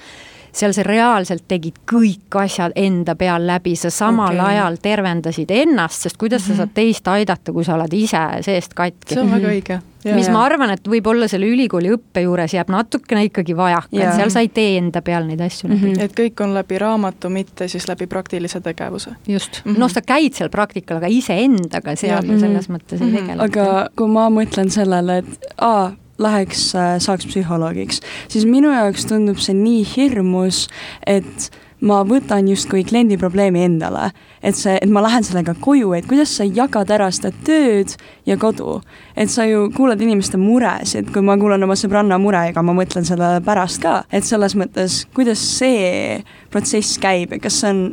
seal 0.54 0.74
sa 0.76 0.84
reaalselt 0.86 1.48
tegid 1.50 1.80
kõik 1.90 2.38
asjad 2.44 2.76
enda 2.76 3.16
peal 3.20 3.48
läbi, 3.48 3.76
sa 3.80 3.90
samal 3.94 4.38
okay. 4.38 4.54
ajal 4.54 4.78
tervendasid 4.82 5.52
ennast, 5.52 6.06
sest 6.06 6.18
kuidas 6.18 6.42
mm 6.42 6.46
-hmm. 6.46 6.58
sa 6.58 6.64
mhm. 6.64 6.70
saad 6.70 6.76
teist 6.76 7.08
aidata, 7.08 7.54
kui 7.54 7.64
sa 7.64 7.76
oled 7.76 7.94
ise 7.94 8.22
seest 8.42 8.74
katki. 8.74 9.16
see 9.16 9.22
on 9.22 9.32
väga 9.32 9.48
õige. 9.48 9.80
Ja, 10.04 10.16
mis 10.16 10.28
ja. 10.28 10.34
ma 10.34 10.42
arvan, 10.44 10.70
et 10.70 10.88
võib-olla 10.88 11.28
selle 11.32 11.48
ülikooli 11.48 11.94
õppe 11.96 12.26
juures 12.26 12.54
jääb 12.54 12.70
natukene 12.70 13.24
ikkagi 13.30 13.56
vajaka, 13.56 13.88
et 13.96 14.16
seal 14.18 14.30
sa 14.30 14.42
ei 14.44 14.50
tee 14.52 14.78
enda 14.78 15.02
peal 15.02 15.24
neid 15.28 15.40
asju 15.42 15.70
mm. 15.70 15.78
-hmm. 15.80 16.02
et 16.04 16.12
kõik 16.18 16.44
on 16.44 16.54
läbi 16.54 16.78
raamatu, 16.78 17.30
mitte 17.30 17.68
siis 17.68 17.88
läbi 17.88 18.08
praktilise 18.08 18.62
tegevuse. 18.62 19.16
just 19.28 19.62
mm, 19.66 19.74
-hmm. 19.74 19.80
noh, 19.80 19.92
sa 19.92 20.02
käid 20.02 20.34
seal 20.34 20.50
praktikal, 20.50 20.98
aga 20.98 21.08
iseendaga 21.08 21.96
seal 21.96 22.26
ju 22.26 22.40
selles 22.40 22.70
mõttes 22.70 23.00
mm 23.00 23.08
-hmm. 23.08 23.16
ei 23.16 23.22
mhm. 23.22 23.28
tegele. 23.28 23.44
aga 23.44 23.90
kui 23.96 24.08
ma 24.08 24.30
mõtlen 24.30 24.70
sellele, 24.70 25.18
et 25.18 25.26
aa, 25.58 25.92
läheks, 26.24 26.70
äh, 26.76 26.96
saaks 27.04 27.28
psühholoogiks, 27.30 28.02
siis 28.32 28.48
minu 28.50 28.72
jaoks 28.74 29.08
tundub 29.10 29.42
see 29.44 29.56
nii 29.58 29.84
hirmus, 29.96 30.68
et 31.08 31.52
ma 31.84 32.00
võtan 32.08 32.48
justkui 32.48 32.86
kliendi 32.88 33.18
probleemi 33.20 33.66
endale. 33.66 34.12
et 34.44 34.56
see, 34.60 34.76
et 34.82 34.90
ma 34.92 35.02
lähen 35.04 35.24
sellega 35.24 35.54
koju, 35.60 35.94
et 35.96 36.08
kuidas 36.08 36.34
sa 36.38 36.44
jagad 36.44 36.90
ära 36.92 37.10
seda 37.12 37.32
tööd 37.48 37.96
ja 38.26 38.38
kodu. 38.38 38.82
et 39.16 39.30
sa 39.30 39.46
ju 39.46 39.70
kuulad 39.76 40.02
inimeste 40.02 40.38
muresid, 40.38 41.12
kui 41.14 41.22
ma 41.22 41.38
kuulan 41.38 41.64
oma 41.64 41.76
sõbranna 41.76 42.20
mure, 42.20 42.48
ega 42.50 42.62
ma 42.62 42.74
mõtlen 42.74 43.06
sellele 43.06 43.44
pärast 43.44 43.82
ka, 43.82 44.04
et 44.12 44.24
selles 44.24 44.56
mõttes, 44.56 45.06
kuidas 45.14 45.40
see 45.40 46.24
protsess 46.50 46.98
käib 46.98 47.32
ja 47.32 47.40
kas 47.40 47.60
see 47.60 47.70
on 47.70 47.86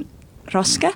raske 0.55 0.91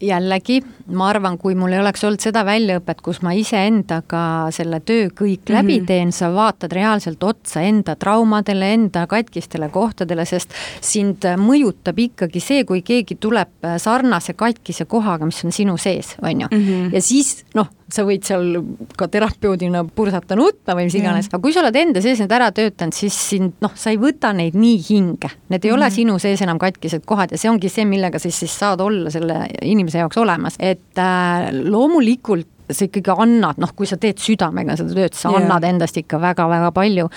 jällegi, 0.00 0.60
ma 0.96 1.08
arvan, 1.10 1.36
kui 1.38 1.54
mul 1.58 1.74
ei 1.74 1.80
oleks 1.82 2.04
olnud 2.04 2.22
seda 2.22 2.42
väljaõpet, 2.46 3.00
kus 3.04 3.20
ma 3.24 3.32
iseendaga 3.36 4.22
selle 4.54 4.80
töö 4.80 5.08
kõik 5.08 5.44
mm 5.44 5.54
-hmm. 5.54 5.56
läbi 5.56 5.80
teen, 5.86 6.12
sa 6.12 6.32
vaatad 6.34 6.72
reaalselt 6.72 7.22
otsa 7.22 7.60
enda 7.60 7.96
traumadele, 7.96 8.72
enda 8.74 9.06
katkistele 9.06 9.68
kohtadele, 9.68 10.24
sest 10.24 10.54
sind 10.80 11.24
mõjutab 11.36 11.98
ikkagi 11.98 12.40
see, 12.40 12.64
kui 12.64 12.82
keegi 12.82 13.16
tuleb 13.20 13.48
sarnase 13.76 14.32
katkise 14.32 14.84
kohaga, 14.84 15.26
mis 15.26 15.44
on 15.44 15.52
sinu 15.52 15.76
sees, 15.76 16.16
on 16.22 16.40
ju. 16.40 16.46
Mhm. 16.50 16.94
ja 16.94 17.02
siis 17.02 17.44
noh, 17.54 17.68
sa 17.94 18.04
võid 18.06 18.26
seal 18.26 18.60
ka 18.98 19.08
terapeudina 19.10 19.82
pursata 19.84 20.36
nutma 20.38 20.76
või 20.78 20.88
mis 20.88 20.96
iganes, 20.98 21.30
aga 21.30 21.40
kui 21.42 21.54
sa 21.54 21.62
oled 21.64 21.76
enda 21.80 22.02
sees 22.04 22.22
need 22.22 22.32
ära 22.34 22.50
töötanud, 22.54 22.96
siis 22.96 23.16
sind 23.32 23.58
noh, 23.64 23.74
sa 23.78 23.92
ei 23.94 23.98
võta 24.00 24.32
neid 24.36 24.56
nii 24.58 24.78
hinge, 24.88 25.32
need 25.50 25.64
ei 25.64 25.70
mm 25.70 25.78
ole 25.78 25.86
mhm. 25.86 25.94
sinu 25.94 26.18
sees 26.22 26.40
enam 26.44 26.58
katkised 26.60 27.04
kohad 27.08 27.34
ja 27.34 27.40
see 27.40 27.50
ongi 27.50 27.70
see, 27.72 27.86
millega 27.88 28.18
siis, 28.22 28.38
siis 28.42 28.54
saad 28.58 28.80
olla 28.84 29.10
selle 29.12 29.42
inimese 29.62 30.02
jaoks 30.02 30.18
olemas, 30.20 30.58
et 30.58 30.98
äh, 30.98 31.50
loomulikult 31.52 32.48
sa 32.70 32.86
ikkagi 32.86 33.14
annad, 33.24 33.58
noh, 33.60 33.72
kui 33.76 33.88
sa 33.88 33.98
teed 34.00 34.20
südamega 34.22 34.76
seda 34.78 34.94
tööd, 34.94 35.16
sa 35.18 35.30
yeah. 35.30 35.42
annad 35.42 35.66
endast 35.66 35.98
ikka 36.00 36.20
väga-väga 36.22 36.70
palju 36.76 37.08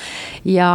ja 0.49 0.69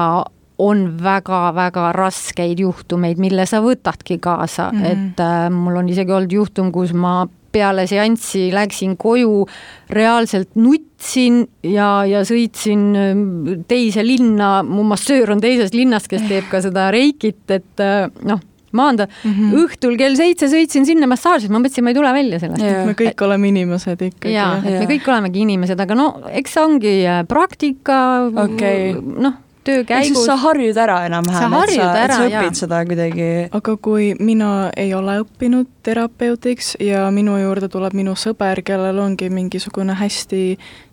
on 0.58 0.84
väga-väga 1.02 1.92
raskeid 1.94 2.60
juhtumeid, 2.60 3.18
mille 3.22 3.46
sa 3.46 3.60
võtadki 3.62 4.18
kaasa 4.20 4.70
mm, 4.72 4.82
-hmm. 4.82 4.86
et 4.92 5.20
äh, 5.20 5.50
mul 5.54 5.76
on 5.76 5.88
isegi 5.88 6.12
olnud 6.12 6.32
juhtum, 6.32 6.72
kus 6.72 6.92
ma 6.92 7.26
peale 7.52 7.86
seanssi 7.86 8.48
läksin 8.52 8.96
koju, 9.00 9.46
reaalselt 9.90 10.50
nutsin 10.60 11.46
ja, 11.62 12.04
ja 12.04 12.20
sõitsin 12.28 12.84
ähm, 12.98 13.22
teise 13.68 14.04
linna, 14.04 14.62
mu 14.62 14.84
massöör 14.88 15.32
on 15.32 15.40
teisest 15.40 15.74
linnast, 15.74 16.10
kes 16.10 16.26
teeb 16.28 16.50
ka 16.50 16.60
seda 16.64 16.90
reikit, 16.94 17.44
et 17.48 17.84
äh, 17.84 18.10
noh, 18.28 18.42
maanda 18.72 19.06
mm 19.06 19.32
-hmm. 19.32 19.64
õhtul 19.64 19.96
kell 19.96 20.16
seitse 20.16 20.46
sõitsin 20.52 20.84
sinna 20.84 21.06
massaaži, 21.08 21.48
ma 21.48 21.62
mõtlesin, 21.62 21.84
ma 21.86 21.94
ei 21.94 21.96
tule 21.96 22.12
välja 22.12 22.38
sellest. 22.38 22.86
me 22.86 22.92
kõik 22.92 23.14
et, 23.14 23.20
oleme 23.20 23.48
inimesed 23.48 24.02
ikkagi. 24.10 24.34
jaa, 24.34 24.58
et 24.58 24.80
me 24.82 24.86
kõik 24.92 25.08
olemegi 25.08 25.40
inimesed, 25.40 25.80
aga 25.80 25.94
no 25.94 26.08
eks 26.28 26.52
see 26.52 26.64
ongi 26.64 26.96
äh, 27.06 27.24
praktika 27.28 28.26
okay., 28.44 28.92
noh 28.92 29.47
töö 29.68 29.84
käigus. 29.88 30.24
sa 30.26 30.36
harjud 30.40 30.76
ära 30.80 30.98
enam-vähem, 31.06 31.56
et 31.62 31.74
sa, 31.76 31.88
et 32.04 32.14
sa 32.14 32.26
õpid 32.26 32.50
ja. 32.50 32.54
seda 32.62 32.82
kuidagi. 32.88 33.30
aga 33.60 33.76
kui 33.88 34.10
mina 34.18 34.50
ei 34.76 34.94
ole 34.96 35.20
õppinud 35.22 35.70
terapeudiks 35.86 36.74
ja 36.84 37.06
minu 37.14 37.36
juurde 37.40 37.70
tuleb 37.72 37.96
minu 37.96 38.16
sõber, 38.18 38.62
kellel 38.64 38.98
ongi 39.04 39.30
mingisugune 39.32 39.96
hästi 39.98 40.42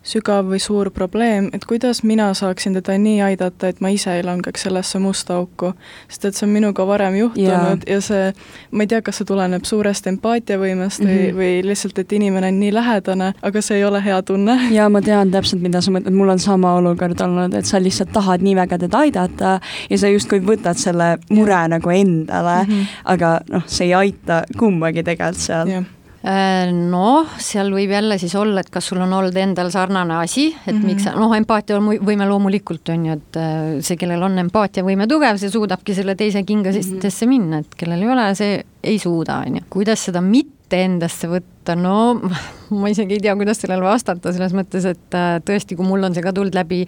sügav 0.06 0.46
või 0.50 0.60
suur 0.62 0.90
probleem, 0.94 1.48
et 1.54 1.64
kuidas 1.66 2.02
mina 2.06 2.28
saaksin 2.34 2.76
teda 2.78 2.94
nii 3.00 3.20
aidata, 3.26 3.70
et 3.72 3.80
ma 3.82 3.90
ise 3.94 4.14
ei 4.16 4.22
langeks 4.26 4.66
sellesse 4.66 4.98
musta 5.02 5.36
auku. 5.40 5.72
sest 6.08 6.24
et 6.24 6.38
see 6.38 6.46
on 6.46 6.52
minuga 6.52 6.86
varem 6.86 7.16
juhtunud 7.18 7.86
ja, 7.86 7.94
ja 7.96 8.00
see, 8.00 8.32
ma 8.70 8.86
ei 8.86 8.90
tea, 8.92 9.02
kas 9.02 9.20
see 9.20 9.28
tuleneb 9.28 9.64
suurest 9.64 10.06
empaatiavõimest 10.06 11.02
mm 11.02 11.06
-hmm. 11.06 11.16
või, 11.16 11.28
mhm. 11.28 11.38
või 11.38 11.68
lihtsalt, 11.70 11.98
et 11.98 12.12
inimene 12.12 12.52
on 12.52 12.60
nii 12.60 12.74
lähedane, 12.74 13.32
aga 13.42 13.62
see 13.62 13.78
ei 13.80 13.84
ole 13.84 14.04
hea 14.04 14.22
tunne. 14.22 14.58
ja 14.70 14.88
ma 14.88 15.02
tean 15.02 15.30
täpselt, 15.30 15.62
mida 15.62 15.80
sa 15.80 15.90
mõtled, 15.90 16.14
mul 16.14 16.28
on 16.28 16.38
sama 16.38 16.74
olukord 16.74 17.20
olnud, 17.20 17.54
et 17.54 17.66
sa 17.66 17.82
lihtsalt 17.82 18.12
tahad 18.12 18.42
nii 18.42 18.56
väga 18.56 18.78
teda 18.78 18.98
aidata 18.98 19.60
ja 19.90 19.98
sa 19.98 20.08
justkui 20.08 20.40
võtad 20.40 20.78
selle 20.78 21.18
mure 21.30 21.68
nagu 21.68 21.90
endale 21.90 22.62
mm, 22.64 22.72
-hmm. 22.72 22.86
aga 23.04 23.40
noh, 23.50 23.62
see 23.66 23.86
ei 23.86 23.94
aita 23.94 24.42
kumbagi 24.58 25.02
tegelikult 25.02 25.42
seal 25.42 25.95
noh, 26.24 27.34
seal 27.38 27.70
võib 27.70 27.90
jälle 27.92 28.16
siis 28.18 28.34
olla, 28.34 28.60
et 28.60 28.70
kas 28.72 28.88
sul 28.90 28.98
on 29.04 29.12
olnud 29.12 29.36
endal 29.36 29.70
sarnane 29.70 30.16
asi, 30.22 30.48
et 30.54 30.72
mm 30.72 30.80
-hmm. 30.80 30.86
miks 30.86 31.04
sa, 31.04 31.12
noh, 31.14 31.34
empaatiavõime 31.36 32.26
loomulikult 32.26 32.88
on 32.88 33.06
ju, 33.06 33.12
et 33.12 33.36
äh, 33.36 33.80
see, 33.80 33.96
kellel 33.96 34.22
on 34.22 34.38
empaatiavõime 34.38 35.06
tugev, 35.06 35.38
see 35.38 35.50
suudabki 35.50 35.94
selle 35.94 36.14
teise 36.14 36.42
kingasesse 36.42 36.94
mm 36.94 37.00
-hmm. 37.00 37.28
minna, 37.28 37.58
et 37.58 37.74
kellel 37.76 38.02
ei 38.02 38.08
ole, 38.08 38.34
see 38.34 38.64
ei 38.82 38.98
suuda, 38.98 39.42
on 39.46 39.56
ju. 39.56 39.62
kuidas 39.70 40.04
seda 40.04 40.20
mitte 40.20 40.55
endasse 40.74 41.28
võtta, 41.30 41.76
no 41.78 42.16
ma 42.80 42.90
isegi 42.90 43.16
ei 43.16 43.22
tea, 43.22 43.34
kuidas 43.38 43.60
sellele 43.62 43.84
vastata, 43.84 44.32
selles 44.34 44.54
mõttes, 44.56 44.86
et 44.90 45.16
äh, 45.16 45.36
tõesti, 45.46 45.76
kui 45.78 45.86
mul 45.86 46.08
on 46.08 46.16
see 46.16 46.24
ka 46.24 46.32
tulnud 46.34 46.56
läbi 46.56 46.80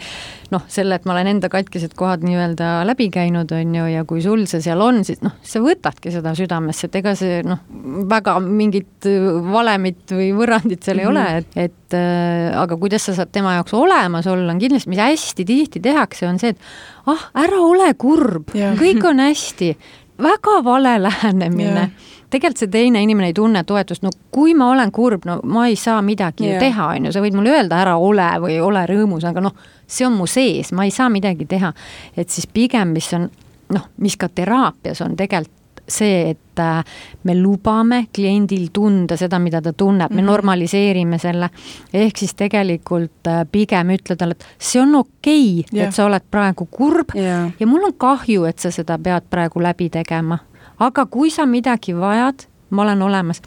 noh, 0.51 0.65
selle, 0.71 0.99
et 0.99 1.07
ma 1.07 1.15
olen 1.15 1.31
enda 1.35 1.51
katkised 1.53 1.95
kohad 1.99 2.25
nii-öelda 2.27 2.71
läbi 2.89 3.07
käinud, 3.15 3.53
on 3.55 3.77
ju, 3.79 3.85
ja 3.93 4.03
kui 4.09 4.23
sul 4.25 4.43
see 4.51 4.63
seal 4.65 4.83
on, 4.83 5.05
siis 5.07 5.23
noh, 5.23 5.37
sa 5.47 5.63
võtadki 5.63 6.13
seda 6.15 6.35
südamesse, 6.39 6.89
et 6.89 6.99
ega 7.03 7.15
see 7.19 7.45
noh, 7.47 7.63
väga 8.11 8.39
mingit 8.43 9.09
valemit 9.53 10.17
või 10.17 10.33
võrrandit 10.35 10.83
seal 10.83 10.99
mm 10.99 11.07
-hmm. 11.07 11.23
ei 11.23 11.31
ole, 11.31 11.39
et, 11.39 11.63
et 11.69 11.99
äh, 11.99 12.59
aga 12.59 12.81
kuidas 12.81 13.07
sa 13.07 13.15
saad 13.21 13.31
tema 13.33 13.55
jaoks 13.61 13.77
olemas 13.79 14.27
olla, 14.27 14.51
on 14.53 14.59
kindlasti, 14.59 14.91
mis 14.91 15.05
hästi 15.05 15.45
tihti 15.45 15.81
tehakse, 15.81 16.27
on 16.27 16.43
see, 16.43 16.51
et 16.57 17.07
ah, 17.07 17.31
ära 17.47 17.63
ole 17.63 17.95
kurb, 17.95 18.51
kõik 18.51 19.07
on 19.07 19.23
hästi, 19.23 19.75
väga 20.19 20.63
vale 20.67 20.99
lähenemine 21.03 21.91
tegelikult 22.31 22.63
see 22.63 22.71
teine 22.73 23.03
inimene 23.03 23.33
ei 23.33 23.37
tunne 23.37 23.65
toetust, 23.65 24.03
no 24.05 24.13
kui 24.35 24.55
ma 24.55 24.71
olen 24.73 24.93
kurb, 24.93 25.25
no 25.29 25.39
ma 25.45 25.67
ei 25.69 25.77
saa 25.77 26.03
midagi 26.05 26.49
yeah. 26.49 26.61
teha, 26.63 26.93
on 26.97 27.09
ju, 27.09 27.13
sa 27.13 27.25
võid 27.25 27.37
mulle 27.39 27.57
öelda, 27.57 27.83
ära 27.83 27.97
ole 27.97 28.29
või 28.43 28.59
ole 28.65 28.85
rõõmus, 28.89 29.27
aga 29.29 29.45
noh, 29.45 29.57
see 29.87 30.07
on 30.07 30.17
mu 30.19 30.27
sees, 30.29 30.73
ma 30.77 30.89
ei 30.89 30.95
saa 30.95 31.09
midagi 31.13 31.49
teha. 31.49 31.73
et 32.17 32.29
siis 32.31 32.47
pigem, 32.47 32.93
mis 32.97 33.13
on 33.17 33.31
noh, 33.75 33.89
mis 34.01 34.17
ka 34.17 34.29
teraapias 34.29 35.01
on 35.05 35.17
tegelikult 35.17 35.57
see, 35.89 36.31
et 36.31 36.61
äh, 36.61 36.85
me 37.25 37.35
lubame 37.39 38.07
kliendil 38.13 38.69
tunda 38.73 39.17
seda, 39.17 39.39
mida 39.41 39.63
ta 39.65 39.73
tunneb, 39.73 40.11
me 40.11 40.21
-hmm. 40.21 40.27
normaliseerime 40.27 41.19
selle. 41.19 41.51
ehk 41.95 42.17
siis 42.17 42.35
tegelikult 42.35 43.27
äh, 43.27 43.47
pigem 43.53 43.91
ütle 43.91 44.17
talle, 44.17 44.33
et 44.33 44.45
see 44.59 44.83
on 44.83 44.95
okei 44.95 45.61
okay, 45.61 45.79
yeah., 45.79 45.89
et 45.89 45.95
sa 45.95 46.05
oled 46.05 46.23
praegu 46.31 46.69
kurb 46.71 47.17
yeah. 47.17 47.51
ja 47.61 47.67
mul 47.67 47.85
on 47.85 47.95
kahju, 47.97 48.45
et 48.45 48.59
sa 48.59 48.71
seda 48.71 48.99
pead 48.99 49.23
praegu 49.31 49.63
läbi 49.63 49.91
tegema 49.91 50.39
aga 50.79 51.07
kui 51.07 51.31
sa 51.31 51.47
midagi 51.47 51.95
vajad, 51.97 52.47
ma 52.71 52.83
olen 52.83 53.03
olemas. 53.03 53.43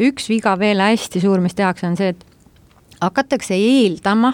üks 0.00 0.30
viga 0.30 0.54
veel 0.58 0.80
hästi 0.80 1.20
suur, 1.20 1.40
mis 1.44 1.54
tehakse, 1.54 1.86
on 1.86 1.96
see, 1.96 2.14
et 2.14 2.24
hakatakse 3.00 3.54
eeldama, 3.54 4.32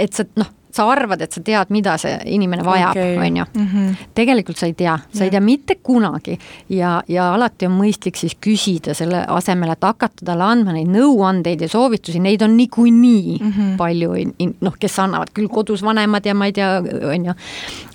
et 0.00 0.16
sa 0.16 0.24
noh, 0.36 0.48
sa 0.70 0.86
arvad, 0.90 1.22
et 1.24 1.32
sa 1.32 1.40
tead, 1.44 1.70
mida 1.74 1.96
see 2.00 2.14
inimene 2.34 2.64
vajab, 2.66 2.98
on 3.22 3.36
ju. 3.40 3.44
Mhm. 3.54 3.92
tegelikult 4.14 4.58
sa 4.58 4.66
ei 4.66 4.74
tea, 4.74 4.98
sa 5.12 5.24
ja. 5.24 5.24
ei 5.24 5.30
tea 5.30 5.40
mitte 5.40 5.78
kunagi 5.82 6.38
ja, 6.68 7.02
ja 7.08 7.30
alati 7.34 7.66
on 7.66 7.76
mõistlik 7.78 8.18
siis 8.18 8.36
küsida 8.40 8.94
selle 8.94 9.24
asemel, 9.28 9.72
et 9.72 9.84
hakata 9.84 10.26
talle 10.26 10.44
andma 10.44 10.74
neid 10.76 10.90
nõuandeid 10.92 11.64
ja 11.64 11.68
soovitusi, 11.70 12.20
neid 12.20 12.42
on 12.42 12.56
niikuinii 12.56 13.38
mm 13.40 13.52
-hmm. 13.52 13.76
palju, 13.76 14.14
noh, 14.60 14.78
kes 14.78 14.98
annavad 14.98 15.32
küll 15.34 15.48
kodus 15.48 15.82
vanemad 15.82 16.26
ja 16.26 16.34
ma 16.34 16.46
ei 16.46 16.52
tea, 16.52 16.82
on 17.12 17.30
ju. 17.30 17.32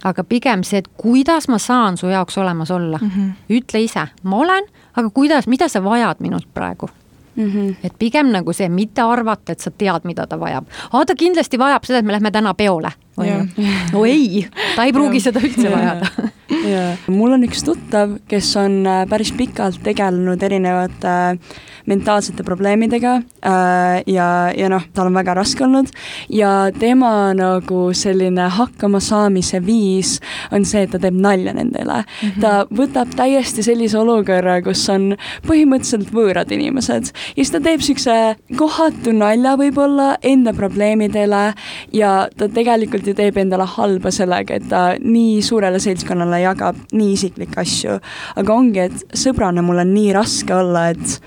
aga 0.03 0.23
pigem 0.23 0.63
see, 0.63 0.79
et 0.79 0.89
kuidas 0.97 1.47
ma 1.47 1.57
saan 1.57 1.97
su 1.97 2.07
jaoks 2.07 2.37
olemas 2.37 2.71
olla 2.71 2.97
mm, 3.01 3.09
-hmm. 3.09 3.31
ütle 3.49 3.83
ise, 3.83 4.07
ma 4.23 4.37
olen, 4.37 4.63
aga 4.95 5.09
kuidas, 5.09 5.47
mida 5.47 5.67
sa 5.67 5.83
vajad 5.83 6.15
minult 6.19 6.47
praegu 6.53 6.89
Mm 7.35 7.51
-hmm. 7.51 7.75
et 7.83 7.93
pigem 7.99 8.27
nagu 8.31 8.53
see, 8.53 8.69
mitte 8.69 9.01
arvata, 9.01 9.51
et 9.51 9.59
sa 9.59 9.71
tead, 9.71 10.01
mida 10.03 10.27
ta 10.27 10.39
vajab. 10.39 10.65
aa, 10.91 11.05
ta 11.05 11.15
kindlasti 11.15 11.59
vajab 11.59 11.85
seda, 11.85 11.99
et 11.99 12.05
me 12.05 12.11
lähme 12.11 12.31
täna 12.31 12.53
peole, 12.53 12.91
on 13.17 13.27
ju. 13.27 13.47
no 13.93 14.05
ei, 14.05 14.47
ta 14.75 14.83
ei 14.83 14.93
pruugi 14.93 15.19
seda 15.19 15.39
üldse 15.39 15.71
vajada 15.71 16.07
jaa, 16.51 16.93
mul 17.11 17.35
on 17.37 17.45
üks 17.47 17.65
tuttav, 17.67 18.17
kes 18.31 18.53
on 18.59 18.81
äh, 18.87 19.03
päris 19.09 19.33
pikalt 19.37 19.81
tegelenud 19.85 20.43
erinevate 20.43 21.11
äh, 21.11 21.59
mentaalsete 21.85 22.43
probleemidega 22.43 23.13
äh, 23.15 24.03
ja, 24.07 24.27
ja 24.57 24.69
noh, 24.69 24.83
tal 24.93 25.09
on 25.09 25.17
väga 25.17 25.35
raske 25.37 25.63
olnud 25.65 25.89
ja 26.29 26.71
tema 26.79 27.31
nagu 27.37 27.89
selline 27.97 28.47
hakkamasaamise 28.55 29.61
viis 29.65 30.17
on 30.51 30.65
see, 30.67 30.85
et 30.85 30.93
ta 30.93 31.01
teeb 31.01 31.17
nalja 31.17 31.53
nende 31.57 31.81
üle 31.83 32.01
mm. 32.03 32.29
-hmm. 32.29 32.41
ta 32.41 32.65
võtab 32.69 33.15
täiesti 33.17 33.63
sellise 33.65 33.97
olukorra, 33.99 34.59
kus 34.65 34.83
on 34.93 35.15
põhimõtteliselt 35.47 36.13
võõrad 36.13 36.51
inimesed 36.53 37.11
ja 37.11 37.35
siis 37.35 37.51
ta 37.51 37.59
teeb 37.59 37.81
niisuguse 37.81 38.35
kohatu 38.57 39.13
nalja 39.15 39.55
võib-olla 39.57 40.15
enda 40.21 40.53
probleemidele 40.53 41.53
ja 41.93 42.11
ta 42.37 42.47
tegelikult 42.47 43.07
ju 43.07 43.13
teeb 43.17 43.37
endale 43.37 43.65
halba 43.65 44.11
sellega, 44.11 44.55
et 44.55 44.69
ta 44.69 44.83
nii 45.01 45.41
suurele 45.41 45.79
seltskonnale 45.79 46.40
jagab 46.45 46.79
nii 46.91 47.13
isiklikke 47.17 47.61
asju. 47.61 47.99
aga 48.35 48.55
ongi, 48.55 48.87
et 48.89 49.17
sõbrana 49.17 49.63
mul 49.65 49.81
on 49.83 49.93
nii 49.93 50.11
raske 50.17 50.55
olla, 50.55 50.89
et 50.95 51.21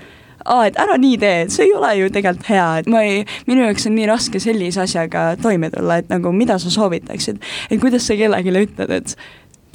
aa, 0.45 0.65
et 0.67 0.77
ära 0.81 0.97
nii 1.01 1.17
tee, 1.21 1.45
et 1.45 1.53
see 1.53 1.67
ei 1.67 1.73
ole 1.75 1.91
ju 1.99 2.11
tegelikult 2.13 2.49
hea, 2.51 2.67
et 2.81 2.89
ma 2.91 3.01
ei, 3.05 3.23
minu 3.49 3.65
jaoks 3.65 3.87
on 3.89 3.97
nii 3.97 4.09
raske 4.09 4.41
sellise 4.43 4.83
asjaga 4.85 5.27
toime 5.41 5.71
tulla, 5.73 5.99
et 6.01 6.11
nagu 6.13 6.33
mida 6.35 6.59
sa 6.61 6.73
soovitaksid, 6.73 7.41
et 7.69 7.81
kuidas 7.81 8.05
sa 8.07 8.17
kellelegi 8.19 8.53
ütled, 8.65 8.93
et 8.93 9.15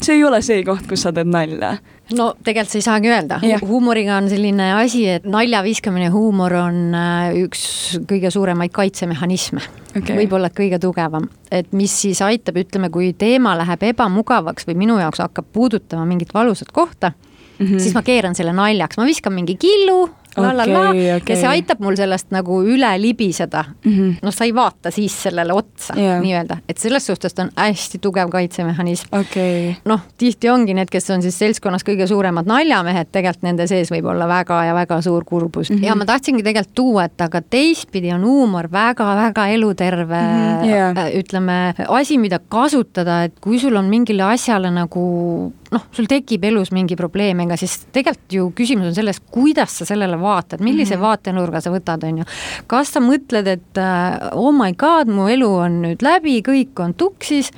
see 0.05 0.19
ei 0.19 0.25
ole 0.25 0.41
see 0.45 0.63
koht, 0.67 0.87
kus 0.89 1.05
sa 1.07 1.13
teed 1.15 1.31
nalja. 1.31 1.75
no 2.17 2.31
tegelikult 2.45 2.73
sa 2.73 2.79
ei 2.81 2.87
saagi 2.87 3.13
öelda, 3.13 3.41
huumoriga 3.67 4.17
on 4.19 4.29
selline 4.33 4.71
asi, 4.79 5.05
et 5.17 5.27
nalja 5.29 5.63
viskamine 5.67 6.11
huumor 6.15 6.55
on 6.61 6.81
äh, 6.97 7.41
üks 7.45 7.63
kõige 8.11 8.33
suuremaid 8.35 8.75
kaitsemehhanisme. 8.75 9.63
Okay.. 9.91 10.15
võib-olla 10.21 10.53
kõige 10.55 10.79
tugevam, 10.83 11.27
et 11.51 11.73
mis 11.75 11.95
siis 12.05 12.21
aitab, 12.23 12.61
ütleme, 12.63 12.93
kui 12.95 13.11
teema 13.19 13.57
läheb 13.59 13.89
ebamugavaks 13.91 14.69
või 14.69 14.79
minu 14.85 15.01
jaoks 15.01 15.23
hakkab 15.25 15.49
puudutama 15.53 16.07
mingit 16.07 16.31
valusat 16.35 16.71
kohta 16.73 17.11
mm, 17.11 17.67
-hmm. 17.67 17.79
siis 17.79 17.95
ma 17.95 18.03
keeran 18.07 18.39
selle 18.39 18.55
naljaks, 18.55 18.99
ma 19.01 19.09
viskan 19.09 19.35
mingi 19.35 19.59
killu 19.59 20.05
la 20.37 20.53
la 20.57 20.67
la 20.67 20.81
okay, 20.91 21.17
okay. 21.17 21.35
ja 21.35 21.41
see 21.41 21.49
aitab 21.51 21.81
mul 21.83 21.97
sellest 21.99 22.31
nagu 22.35 22.61
üle 22.63 22.91
libiseda 23.01 23.65
mm 23.67 23.93
-hmm.. 23.93 24.15
noh, 24.23 24.35
sa 24.35 24.47
ei 24.47 24.55
vaata 24.55 24.91
siis 24.95 25.17
sellele 25.23 25.53
otsa 25.53 25.95
yeah. 25.99 26.21
nii-öelda, 26.23 26.61
et 26.69 26.79
selles 26.79 27.07
suhtes 27.07 27.35
ta 27.35 27.43
on 27.43 27.53
hästi 27.57 27.99
tugev 27.99 28.31
kaitsemehhanism 28.31 29.15
okay.. 29.17 29.75
noh, 29.85 30.01
tihti 30.19 30.51
ongi 30.51 30.75
need, 30.75 30.91
kes 30.91 31.11
on 31.11 31.23
siis 31.23 31.39
seltskonnas 31.39 31.85
kõige 31.87 32.07
suuremad 32.07 32.47
naljamehed, 32.47 33.11
tegelikult 33.13 33.43
nende 33.43 33.67
sees 33.67 33.91
võib 33.93 34.11
olla 34.13 34.29
väga 34.29 34.65
ja 34.71 34.75
väga 34.75 35.01
suur 35.03 35.25
kurbus 35.25 35.71
mm 35.71 35.77
-hmm. 35.77 35.87
ja 35.87 35.95
ma 35.95 36.05
tahtsingi 36.05 36.43
tegelikult 36.43 36.75
tuua, 36.75 37.05
et 37.05 37.21
aga 37.21 37.43
teistpidi 37.43 38.13
on 38.13 38.25
huumor 38.25 38.71
väga-väga 38.73 39.47
eluterve 39.47 40.21
mm 40.21 40.61
-hmm. 40.61 40.69
yeah. 40.69 41.15
ütleme, 41.15 41.75
asi, 41.89 42.19
mida 42.19 42.39
kasutada, 42.39 43.25
et 43.25 43.35
kui 43.41 43.59
sul 43.59 43.77
on 43.77 43.85
mingile 43.85 44.23
asjale 44.23 44.71
nagu 44.71 45.53
noh, 45.71 45.87
sul 45.95 46.09
tekib 46.11 46.45
elus 46.45 46.73
mingi 46.75 46.97
probleem, 46.99 47.41
ega 47.47 47.57
siis 47.61 47.77
tegelikult 47.95 48.35
ju 48.35 48.49
küsimus 48.57 48.91
on 48.91 48.97
selles, 48.97 49.21
kuidas 49.33 49.79
sa 49.81 49.89
sellele 49.89 50.19
vaatad, 50.21 50.61
millise 50.61 50.97
mm 50.97 51.01
-hmm. 51.01 51.07
vaatenurga 51.07 51.61
sa 51.61 51.71
võtad, 51.71 52.05
on 52.09 52.19
ju. 52.19 52.25
kas 52.67 52.93
sa 52.93 53.01
mõtled, 53.01 53.47
et 53.47 53.79
äh, 53.79 54.31
oh 54.33 54.53
my 54.53 54.73
god, 54.73 55.09
mu 55.09 55.29
elu 55.29 55.55
on 55.55 55.83
nüüd 55.83 56.03
läbi, 56.03 56.41
kõik 56.43 56.85
on 56.85 56.95
tuksis 56.95 57.53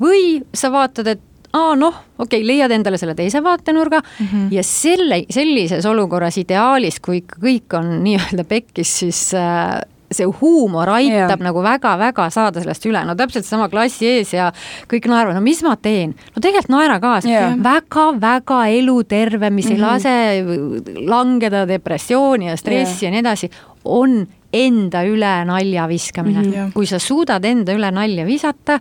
või 0.00 0.42
sa 0.54 0.72
vaatad, 0.72 1.06
et 1.06 1.20
aa 1.52 1.74
noh, 1.74 1.94
okei 2.18 2.40
okay,, 2.40 2.46
leiad 2.46 2.70
endale 2.70 2.98
selle 2.98 3.14
teise 3.18 3.42
vaatenurga 3.42 4.00
mm 4.00 4.26
-hmm. 4.26 4.48
ja 4.54 4.62
selle, 4.62 5.24
sellises 5.30 5.86
olukorras 5.86 6.38
ideaalis, 6.38 7.00
kui 7.00 7.16
ikka 7.16 7.40
kõik 7.42 7.78
on 7.78 8.04
nii-öelda 8.04 8.44
pekkis, 8.44 8.98
siis 8.98 9.34
äh, 9.34 9.80
see 10.10 10.26
huumor 10.26 10.90
aitab 10.90 11.36
yeah. 11.38 11.44
nagu 11.44 11.62
väga-väga 11.62 12.26
saada 12.34 12.62
sellest 12.62 12.86
üle, 12.90 13.02
no 13.06 13.14
täpselt 13.18 13.46
sama 13.46 13.68
klassi 13.70 14.08
ees 14.10 14.32
ja 14.34 14.48
kõik 14.90 15.06
naeravad, 15.10 15.38
no 15.38 15.44
mis 15.44 15.62
ma 15.62 15.76
teen, 15.78 16.16
no 16.34 16.42
tegelikult 16.42 16.72
naera 16.74 16.98
kaasa 17.02 17.30
yeah., 17.30 17.54
väga-väga 17.62 18.60
eluterve, 18.80 19.52
mis 19.54 19.70
mm 19.70 19.76
-hmm. 19.76 19.78
ei 19.78 19.86
lase 19.86 21.06
langeda 21.06 21.66
depressiooni 21.68 22.50
ja 22.50 22.56
stressi 22.56 23.04
yeah. 23.04 23.08
ja 23.08 23.14
nii 23.14 23.24
edasi, 23.24 23.50
on 23.84 24.26
enda 24.52 25.04
üle 25.06 25.34
nalja 25.46 25.86
viskamine 25.88 26.42
mm. 26.42 26.52
-hmm. 26.52 26.72
kui 26.72 26.86
sa 26.86 26.98
suudad 26.98 27.44
enda 27.44 27.72
üle 27.72 27.90
nalja 27.90 28.26
visata, 28.26 28.80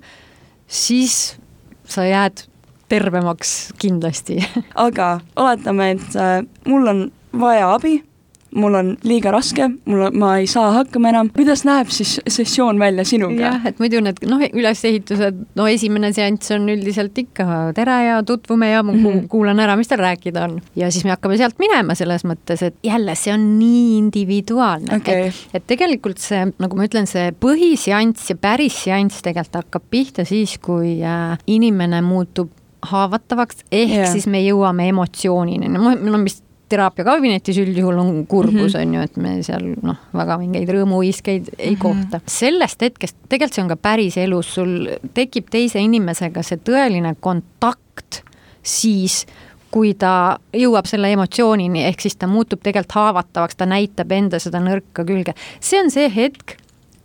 siis 0.67 1.37
sa 1.85 2.05
jääd 2.05 2.45
tervemaks 2.89 3.73
kindlasti 3.77 4.41
aga 4.87 5.19
oletame, 5.35 5.91
et 5.91 6.15
äh, 6.15 6.45
mul 6.65 6.87
on 6.87 7.11
vaja 7.39 7.73
abi 7.73 8.08
mul 8.55 8.77
on 8.79 8.91
liiga 9.05 9.31
raske, 9.33 9.67
mul 9.89 10.09
ma 10.17 10.31
ei 10.41 10.47
saa 10.49 10.71
hakkama 10.79 11.11
enam, 11.11 11.29
kuidas 11.33 11.63
näeb 11.67 11.91
siis 11.93 12.17
sessioon 12.27 12.79
välja 12.81 13.05
sinuga? 13.07 13.41
jah, 13.43 13.67
et 13.69 13.79
muidu 13.81 14.01
need 14.03 14.21
noh, 14.29 14.41
ülesehitused, 14.49 15.43
no 15.59 15.67
esimene 15.69 16.11
seanss 16.15 16.53
on 16.55 16.69
üldiselt 16.73 17.17
ikka 17.21 17.69
tere 17.77 17.97
ja 18.07 18.19
tutvume 18.25 18.71
ja 18.71 18.83
ma 18.83 18.93
mm 18.93 19.05
-hmm. 19.05 19.27
kuulan 19.31 19.59
ära, 19.59 19.75
mis 19.77 19.87
tal 19.87 20.01
rääkida 20.01 20.43
on. 20.43 20.59
ja 20.75 20.91
siis 20.91 21.03
me 21.03 21.13
hakkame 21.15 21.37
sealt 21.37 21.59
minema 21.59 21.95
selles 21.95 22.25
mõttes, 22.25 22.63
et 22.65 22.75
jälle, 22.83 23.15
see 23.15 23.33
on 23.33 23.59
nii 23.59 23.97
individuaalne 23.97 24.95
okay., 24.97 25.27
et, 25.27 25.35
et 25.53 25.67
tegelikult 25.67 26.17
see, 26.17 26.45
nagu 26.59 26.75
ma 26.75 26.85
ütlen, 26.85 27.07
see 27.07 27.31
põhiseanss 27.31 28.29
ja 28.29 28.35
päris 28.35 28.83
seanss 28.83 29.21
tegelikult 29.21 29.63
hakkab 29.63 29.83
pihta 29.89 30.25
siis, 30.25 30.57
kui 30.57 30.99
äh, 31.03 31.37
inimene 31.47 32.01
muutub 32.01 32.49
haavatavaks, 32.81 33.65
ehk 33.71 33.91
yeah. 33.91 34.11
siis 34.11 34.27
me 34.27 34.39
jõuame 34.39 34.87
emotsioonini, 34.87 35.67
no 35.67 36.23
vist 36.23 36.43
teraapiakabinetis 36.69 37.57
üldjuhul 37.63 37.99
on 38.01 38.23
kurbus, 38.29 38.75
mhm. 38.75 38.81
on 38.81 38.93
ju, 38.95 39.05
et 39.09 39.19
me 39.21 39.33
seal 39.45 39.67
noh, 39.85 39.99
väga 40.15 40.37
mingeid 40.41 40.71
rõõmuiskeid 40.75 41.53
ei 41.57 41.75
mhm. 41.75 41.81
kohta. 41.81 42.21
sellest 42.29 42.81
hetkest, 42.85 43.17
tegelikult 43.29 43.57
see 43.57 43.65
on 43.65 43.73
ka 43.73 43.79
päris 43.89 44.17
elus, 44.21 44.53
sul 44.59 44.73
tekib 45.17 45.49
teise 45.51 45.81
inimesega 45.83 46.43
see 46.45 46.61
tõeline 46.65 47.15
kontakt 47.19 48.23
siis, 48.63 49.23
kui 49.71 49.93
ta 49.97 50.39
jõuab 50.55 50.87
selle 50.89 51.11
emotsioonini, 51.13 51.83
ehk 51.89 52.01
siis 52.01 52.17
ta 52.17 52.29
muutub 52.29 52.61
tegelikult 52.63 52.97
haavatavaks, 52.97 53.59
ta 53.59 53.69
näitab 53.69 54.11
enda 54.11 54.39
seda 54.41 54.61
nõrka 54.63 55.05
külge. 55.05 55.35
see 55.59 55.81
on 55.81 55.91
see 55.93 56.09
hetk, 56.13 56.57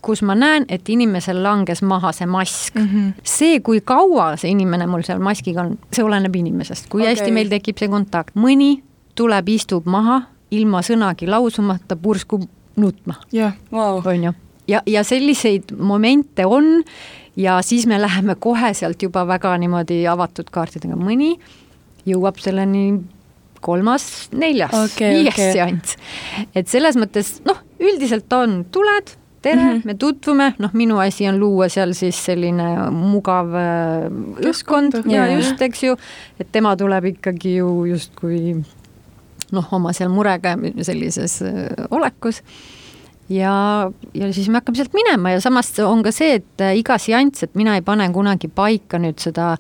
kus 0.04 0.21
ma 0.23 0.37
näen, 0.37 0.66
et 0.68 0.88
inimesel 0.92 1.40
langes 1.42 1.80
maha 1.83 2.12
see 2.12 2.26
mask 2.28 2.75
mm. 2.76 2.88
-hmm. 2.88 3.12
see, 3.23 3.61
kui 3.61 3.80
kaua 3.80 4.35
see 4.37 4.50
inimene 4.52 4.87
mul 4.87 5.02
seal 5.02 5.21
maskiga 5.21 5.64
on, 5.64 5.78
see 5.92 6.04
oleneb 6.04 6.37
inimesest, 6.37 6.88
kui 6.88 7.02
okay. 7.02 7.14
hästi 7.14 7.33
meil 7.33 7.49
tekib 7.52 7.80
see 7.80 7.88
kontakt, 7.88 8.37
mõni 8.37 8.83
tuleb, 9.14 9.49
istub 9.49 9.87
maha 9.87 10.23
ilma 10.54 10.83
sõnagi 10.85 11.28
lausumata, 11.30 11.97
purskub 11.97 12.47
nutma. 12.76 13.18
jah, 13.33 13.54
vau. 13.73 14.02
on 14.04 14.28
ju, 14.28 14.33
ja, 14.68 14.83
ja 14.87 15.04
selliseid 15.04 15.75
momente 15.78 16.47
on 16.47 16.83
ja 17.37 17.59
siis 17.62 17.87
me 17.87 18.00
läheme 18.00 18.35
kohe 18.35 18.75
sealt 18.75 19.02
juba 19.02 19.26
väga 19.26 19.56
niimoodi 19.59 20.04
avatud 20.11 20.50
kaartidega, 20.54 20.97
mõni 20.99 21.35
jõuab 22.06 22.38
selleni 22.42 23.00
kolmas, 23.64 24.28
neljas 24.37 24.75
okay,, 24.76 25.18
viies 25.18 25.35
okay. 25.35 25.52
seanss. 25.56 25.99
et 26.54 26.68
selles 26.68 26.99
mõttes 27.00 27.38
noh, 27.49 27.61
üldiselt 27.80 28.33
on, 28.37 28.62
tuled, 28.73 29.14
tere 29.44 29.61
mm, 29.61 29.71
-hmm. 29.71 29.85
me 29.85 29.94
tutvume, 30.00 30.52
noh, 30.59 30.73
minu 30.76 30.99
asi 31.00 31.28
on 31.28 31.38
luua 31.40 31.68
seal 31.73 31.94
siis 31.97 32.18
selline 32.26 32.90
mugav 32.92 33.54
äh, 33.56 34.09
õhkkond 34.50 35.02
ja 35.11 35.26
just, 35.33 35.61
eks 35.62 35.85
ju, 35.85 35.97
et 36.40 36.52
tema 36.52 36.76
tuleb 36.76 37.12
ikkagi 37.14 37.56
ju 37.56 37.85
justkui 37.88 38.62
noh, 39.54 39.68
oma 39.76 39.92
seal 39.96 40.12
murega 40.12 40.56
sellises 40.84 41.40
äh, 41.46 41.87
olekus. 41.90 42.42
Ja, 43.32 43.90
ja 44.12 44.32
siis 44.37 44.50
me 44.52 44.61
hakkame 44.61 44.76
sealt 44.76 44.96
minema 44.96 45.32
ja 45.32 45.40
samas 45.40 45.73
on 45.80 46.02
ka 46.04 46.12
see, 46.12 46.40
et 46.42 46.64
äh, 46.64 46.75
iga 46.76 46.99
seanss, 47.00 47.46
et 47.46 47.54
mina 47.56 47.78
ei 47.78 47.84
pane 47.84 48.10
kunagi 48.12 48.50
paika 48.52 49.00
nüüd 49.00 49.23
seda 49.23 49.54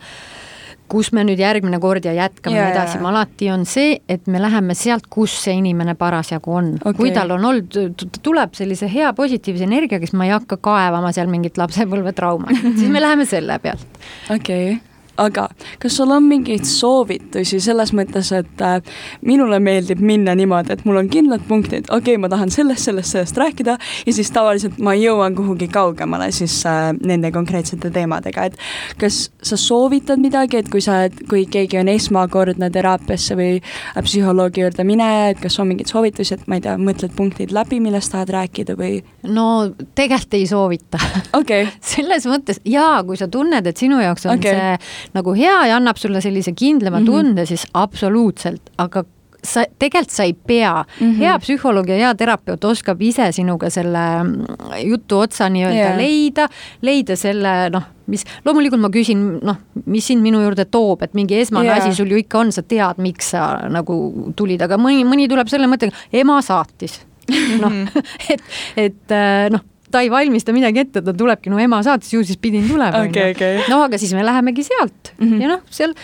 kus 0.90 1.10
me 1.16 1.24
nüüd 1.24 1.40
järgmine 1.40 1.78
kord 1.80 2.04
ja 2.04 2.12
jätkame 2.14 2.58
yeah, 2.58 2.70
edasi, 2.74 3.00
alati 3.00 3.48
on 3.54 3.64
see, 3.68 3.96
et 4.10 4.28
me 4.30 4.40
läheme 4.42 4.76
sealt, 4.76 5.08
kus 5.10 5.32
see 5.46 5.56
inimene 5.56 5.96
parasjagu 5.98 6.54
on. 6.60 6.72
Okay.. 6.82 6.98
kui 6.98 7.12
tal 7.14 7.32
on 7.34 7.48
olnud, 7.50 8.04
tuleb 8.22 8.56
sellise 8.58 8.88
hea 8.92 9.12
positiivse 9.16 9.64
energiaga, 9.66 10.04
siis 10.04 10.18
ma 10.18 10.28
ei 10.28 10.34
hakka 10.36 10.60
kaevama 10.64 11.12
seal 11.16 11.32
mingit 11.32 11.58
lapsepõlvetraumat 11.60 12.60
siis 12.64 12.90
me 12.92 13.02
läheme 13.02 13.26
selle 13.28 13.58
pealt. 13.64 14.02
okei. 14.28 14.74
okay 14.74 14.93
aga 15.20 15.48
kas 15.82 15.96
sul 15.96 16.10
on 16.14 16.26
mingeid 16.26 16.66
soovitusi 16.68 17.60
selles 17.62 17.92
mõttes, 17.96 18.30
et 18.34 18.62
äh, 18.64 18.78
minule 19.26 19.60
meeldib 19.62 20.00
minna 20.04 20.34
niimoodi, 20.38 20.74
et 20.74 20.84
mul 20.88 20.98
on 21.00 21.10
kindlad 21.10 21.44
punktid, 21.48 21.88
okei 21.88 22.14
okay,, 22.14 22.20
ma 22.20 22.30
tahan 22.32 22.50
sellest, 22.54 22.88
sellest, 22.88 23.14
sellest 23.14 23.38
rääkida 23.38 23.76
ja 23.78 24.14
siis 24.14 24.30
tavaliselt 24.34 24.78
ma 24.82 24.96
jõuan 24.98 25.36
kuhugi 25.36 25.68
kaugemale 25.72 26.30
siis 26.34 26.56
äh, 26.68 26.90
nende 27.06 27.30
konkreetsete 27.34 27.90
teemadega, 27.94 28.48
et 28.50 28.58
kas 29.00 29.28
sa 29.44 29.58
soovitad 29.60 30.22
midagi, 30.22 30.58
et 30.62 30.70
kui 30.72 30.82
sa, 30.84 31.04
kui 31.30 31.46
keegi 31.50 31.78
on 31.80 31.90
esmakordne 31.92 32.70
teraapiasse 32.74 33.38
või 33.38 33.58
äh, 33.60 34.02
psühholoogi 34.02 34.64
juurde 34.64 34.86
mineja, 34.88 35.30
et 35.34 35.42
kas 35.42 35.58
on 35.62 35.70
mingeid 35.70 35.92
soovitusi, 35.92 36.38
et 36.38 36.48
ma 36.50 36.58
ei 36.58 36.66
tea, 36.66 36.76
mõtled 36.80 37.14
punktid 37.16 37.54
läbi, 37.54 37.80
millest 37.84 38.14
tahad 38.14 38.34
rääkida 38.34 38.78
või? 38.78 38.98
no 39.24 39.70
tegelikult 39.94 40.34
ei 40.34 40.46
soovita 40.48 40.98
okay. 41.36 41.68
selles 41.94 42.26
mõttes 42.28 42.60
jaa, 42.68 43.02
kui 43.06 43.18
sa 43.20 43.28
tunned, 43.30 43.66
et 43.66 43.78
sinu 43.78 44.00
jaoks 44.02 44.26
on 44.26 44.38
okay. 44.38 44.58
see 44.58 45.03
nagu 45.14 45.34
hea 45.36 45.66
ja 45.70 45.76
annab 45.76 45.96
sulle 46.00 46.20
sellise 46.20 46.52
kindlama 46.52 47.00
mm 47.00 47.06
-hmm. 47.06 47.10
tunde, 47.10 47.46
siis 47.46 47.66
absoluutselt, 47.74 48.70
aga 48.78 49.04
sa 49.44 49.64
tegelikult 49.78 50.14
sa 50.14 50.24
ei 50.24 50.32
pea 50.34 50.84
mm, 50.84 51.06
-hmm. 51.06 51.16
hea 51.18 51.38
psühholoog 51.38 51.88
ja 51.88 51.96
hea 51.96 52.14
terapeut 52.14 52.64
oskab 52.64 53.02
ise 53.02 53.32
sinuga 53.32 53.70
selle 53.70 54.04
mm, 54.22 54.46
jutu 54.84 55.18
otsa 55.18 55.48
nii-öelda 55.48 55.78
yeah. 55.78 55.96
leida, 55.96 56.48
leida 56.82 57.16
selle 57.16 57.70
noh, 57.72 57.82
mis 58.06 58.24
loomulikult 58.44 58.80
ma 58.80 58.90
küsin, 58.92 59.24
noh, 59.42 59.56
mis 59.86 60.06
sind 60.06 60.22
minu 60.22 60.40
juurde 60.42 60.64
toob, 60.64 61.02
et 61.02 61.14
mingi 61.14 61.38
esmane 61.40 61.68
yeah. 61.68 61.82
asi 61.82 61.94
sul 61.94 62.10
ju 62.10 62.16
ikka 62.16 62.38
on, 62.38 62.52
sa 62.52 62.62
tead, 62.62 63.00
miks 63.04 63.30
sa 63.36 63.68
nagu 63.68 64.32
tulid, 64.36 64.62
aga 64.62 64.80
mõni, 64.80 65.04
mõni 65.04 65.28
tuleb 65.28 65.48
selle 65.48 65.68
mõttega, 65.70 65.92
ema 66.12 66.40
saatis 66.42 67.00
noh, 67.62 67.84
et, 68.32 68.42
et 68.76 69.12
äh, 69.12 69.52
noh 69.52 69.70
ta 69.94 70.02
ei 70.02 70.10
valmista 70.10 70.54
midagi 70.54 70.82
ette, 70.82 71.02
ta 71.04 71.14
tulebki, 71.16 71.52
no 71.52 71.60
ema 71.62 71.78
saatis, 71.86 72.10
ju 72.14 72.24
siis 72.26 72.40
pidin 72.42 72.66
tulema 72.68 73.04
okay,. 73.06 73.34
Okay. 73.34 73.62
no 73.70 73.80
aga 73.86 74.00
siis 74.00 74.14
me 74.16 74.24
lähemegi 74.26 74.66
sealt 74.66 75.12
mm 75.14 75.28
-hmm. 75.28 75.42
ja 75.42 75.52
noh, 75.52 75.62
seal 75.70 75.94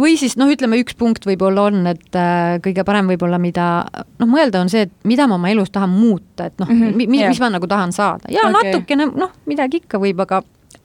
või 0.00 0.16
siis 0.20 0.36
noh, 0.40 0.50
ütleme 0.52 0.78
üks 0.82 0.96
punkt 0.98 1.26
võib-olla 1.26 1.66
on, 1.70 1.82
et 1.90 2.18
äh, 2.18 2.58
kõige 2.64 2.84
parem 2.86 3.10
võib-olla, 3.10 3.40
mida 3.42 3.70
noh, 4.18 4.28
mõelda 4.30 4.62
on 4.62 4.70
see, 4.72 4.86
et 4.86 4.94
mida 5.04 5.26
ma 5.26 5.38
oma 5.40 5.50
elus 5.50 5.70
tahan 5.74 5.90
muuta, 5.90 6.46
et 6.46 6.58
noh 6.62 6.68
mm 6.68 6.82
-hmm., 6.82 7.06
mis, 7.06 7.20
yeah. 7.20 7.32
mis 7.34 7.40
ma 7.42 7.50
nagu 7.50 7.66
tahan 7.66 7.92
saada 7.92 8.30
ja 8.30 8.46
okay. 8.46 8.72
natukene 8.72 9.10
noh, 9.14 9.34
midagi 9.46 9.82
ikka 9.82 9.98
võib, 9.98 10.22
aga 10.22 10.42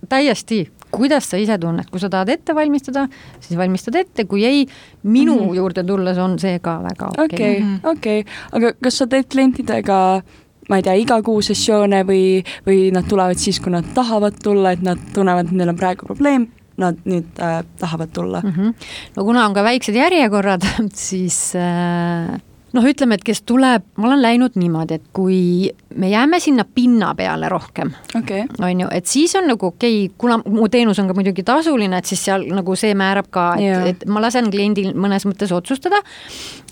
täiesti 0.10 0.66
kuidas 0.96 1.30
sa 1.30 1.38
ise 1.38 1.58
tunned, 1.60 1.90
kui 1.92 2.00
sa 2.00 2.10
tahad 2.10 2.30
ette 2.32 2.56
valmistada, 2.56 3.06
siis 3.40 3.58
valmistad 3.60 3.98
ette, 4.00 4.26
kui 4.30 4.46
ei, 4.46 4.66
minu 5.04 5.36
mm 5.36 5.42
-hmm. 5.50 5.56
juurde 5.56 5.84
tulles 5.84 6.18
on 6.18 6.40
see 6.40 6.60
ka 6.60 6.80
väga 6.84 7.12
okei 7.18 7.26
okay.. 7.26 7.52
okei 7.52 7.60
okay,, 7.60 7.92
okei 7.92 8.20
okay., 8.20 8.34
aga 8.52 8.74
kas 8.82 8.98
sa 8.98 9.08
teed 9.08 9.28
klientidega 9.32 10.22
ma 10.70 10.80
ei 10.80 10.86
tea, 10.86 10.96
iga 11.02 11.22
kuu 11.26 11.42
sessioone 11.46 12.04
või, 12.08 12.44
või 12.66 12.90
nad 12.96 13.08
tulevad 13.10 13.40
siis, 13.42 13.60
kui 13.62 13.74
nad 13.74 13.88
tahavad 13.96 14.40
tulla, 14.44 14.74
et 14.76 14.84
nad 14.86 15.02
tunnevad, 15.14 15.52
et 15.52 15.60
neil 15.60 15.74
on 15.74 15.80
praegu 15.80 16.08
probleem, 16.10 16.50
nad 16.82 16.98
nüüd 17.08 17.40
äh, 17.40 17.62
tahavad 17.80 18.12
tulla 18.12 18.42
mm. 18.44 18.52
-hmm. 18.52 18.74
no 19.16 19.24
kuna 19.24 19.46
on 19.46 19.54
ka 19.54 19.64
väiksed 19.64 19.96
järjekorrad, 19.96 20.66
siis 21.08 21.56
äh, 21.56 22.42
noh, 22.76 22.86
ütleme, 22.86 23.18
et 23.18 23.24
kes 23.26 23.42
tuleb, 23.48 23.86
ma 24.00 24.10
olen 24.10 24.22
läinud 24.24 24.58
niimoodi, 24.60 25.00
et 25.00 25.06
kui 25.16 25.70
me 25.96 26.10
jääme 26.12 26.40
sinna 26.44 26.66
pinna 26.68 27.14
peale 27.16 27.50
rohkem 27.52 27.92
okay., 28.18 28.46
on 28.60 28.82
ju, 28.84 28.90
et 28.92 29.08
siis 29.10 29.36
on 29.40 29.48
nagu 29.50 29.72
okei 29.72 30.06
okay,, 30.06 30.16
kuna 30.22 30.40
mu 30.46 30.68
teenus 30.72 31.00
on 31.00 31.10
ka 31.10 31.16
muidugi 31.18 31.46
tasuline, 31.48 31.98
et 32.02 32.10
siis 32.10 32.26
seal 32.28 32.48
nagu 32.56 32.76
see 32.80 32.96
määrab 32.98 33.30
ka, 33.34 33.48
et, 33.62 33.88
et 33.94 34.08
ma 34.12 34.24
lasen 34.24 34.50
kliendil 34.54 34.92
mõnes 35.00 35.28
mõttes 35.28 35.54
otsustada, 35.56 36.02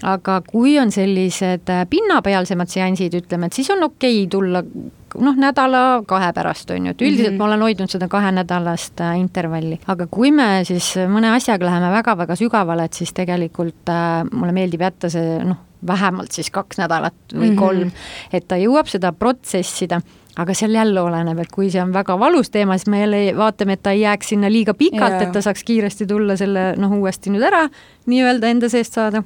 aga 0.04 0.42
kui 0.48 0.76
on 0.82 0.92
sellised 0.92 1.72
äh, 1.72 1.86
pinnapealsemad 1.90 2.72
seansid, 2.72 3.16
ütleme, 3.24 3.48
et 3.48 3.62
siis 3.62 3.72
on 3.74 3.88
okei 3.88 4.24
okay 4.24 4.32
tulla 4.34 4.64
noh, 4.64 5.36
nädala-kahe 5.38 6.32
pärast 6.36 6.72
on 6.74 6.88
ju, 6.90 6.96
et 6.96 7.02
üldiselt 7.02 7.32
mm 7.32 7.36
-hmm. 7.36 7.38
ma 7.38 7.46
olen 7.46 7.62
hoidnud 7.62 7.90
seda 7.90 8.08
kahenädalast 8.08 9.02
äh, 9.02 9.20
intervalli, 9.20 9.80
aga 9.88 10.08
kui 10.08 10.32
me 10.32 10.64
siis 10.64 10.96
mõne 11.08 11.36
asjaga 11.36 11.66
läheme 11.66 11.92
väga-väga 11.92 12.36
sügavale, 12.36 12.84
et 12.84 12.94
siis 12.94 13.14
tegelikult 13.14 13.90
äh, 13.90 14.24
mulle 14.32 14.52
meeldib 14.52 14.82
jätta 14.82 15.10
see 15.10 15.40
noh, 15.44 15.58
vähemalt 15.88 16.32
siis 16.32 16.52
kaks 16.54 16.82
nädalat 16.82 17.16
või 17.34 17.52
mhm. 17.52 17.60
kolm 17.60 17.88
mm, 17.88 17.94
-hmm. 17.94 18.38
et 18.40 18.48
ta 18.48 18.60
jõuab 18.62 18.92
seda 18.92 19.12
protsessida 19.12 20.02
aga 20.38 20.54
seal 20.58 20.74
jälle 20.74 21.02
oleneb, 21.02 21.40
et 21.44 21.52
kui 21.54 21.70
see 21.70 21.82
on 21.82 21.94
väga 21.94 22.18
valus 22.20 22.50
teema, 22.50 22.78
siis 22.78 22.90
me 22.90 23.04
jälle 23.04 23.22
vaatame, 23.38 23.78
et 23.78 23.84
ta 23.84 23.92
ei 23.94 24.02
jääks 24.02 24.34
sinna 24.34 24.50
liiga 24.52 24.74
pikalt 24.74 25.20
yeah., 25.20 25.28
et 25.28 25.32
ta 25.32 25.42
saaks 25.46 25.64
kiiresti 25.64 26.08
tulla 26.10 26.38
selle 26.40 26.74
noh, 26.78 26.98
uuesti 26.98 27.30
nüüd 27.34 27.46
ära 27.46 27.68
nii-öelda 28.10 28.50
enda 28.50 28.70
seest 28.70 28.98
saada 28.98 29.24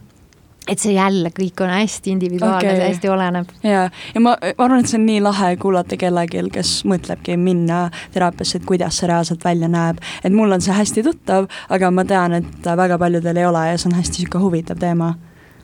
et 0.68 0.82
see 0.84 0.98
jälle 0.98 1.32
kõik 1.36 1.64
on 1.64 1.72
hästi 1.72 2.12
individuaalne 2.12 2.58
okay., 2.60 2.76
see 2.76 2.90
hästi 2.92 3.12
oleneb. 3.12 3.54
ja, 3.64 3.86
ja 4.14 4.22
ma, 4.22 4.36
ma 4.36 4.66
arvan, 4.66 4.84
et 4.84 4.92
see 4.92 5.00
on 5.00 5.06
nii 5.08 5.22
lahe 5.24 5.54
kuulata 5.62 6.00
kellelgi, 6.00 6.44
kes 6.54 6.74
mõtlebki 6.90 7.38
minna 7.40 7.86
teraapiasse, 8.16 8.60
et 8.60 8.68
kuidas 8.68 9.00
see 9.00 9.08
reaalselt 9.08 9.46
välja 9.48 9.72
näeb. 9.72 10.04
et 10.24 10.34
mul 10.34 10.52
on 10.52 10.64
see 10.64 10.76
hästi 10.76 11.06
tuttav, 11.08 11.48
aga 11.70 11.92
ma 11.92 12.06
tean, 12.08 12.42
et 12.42 12.72
väga 12.84 13.00
paljudel 13.00 13.40
ei 13.40 13.48
ole 13.48 13.64
ja 13.70 13.80
see 13.80 13.92
on 13.94 13.98
hästi 14.02 14.26
niisugune 14.26 14.44
huvitav 14.44 14.84
teema 14.84 15.14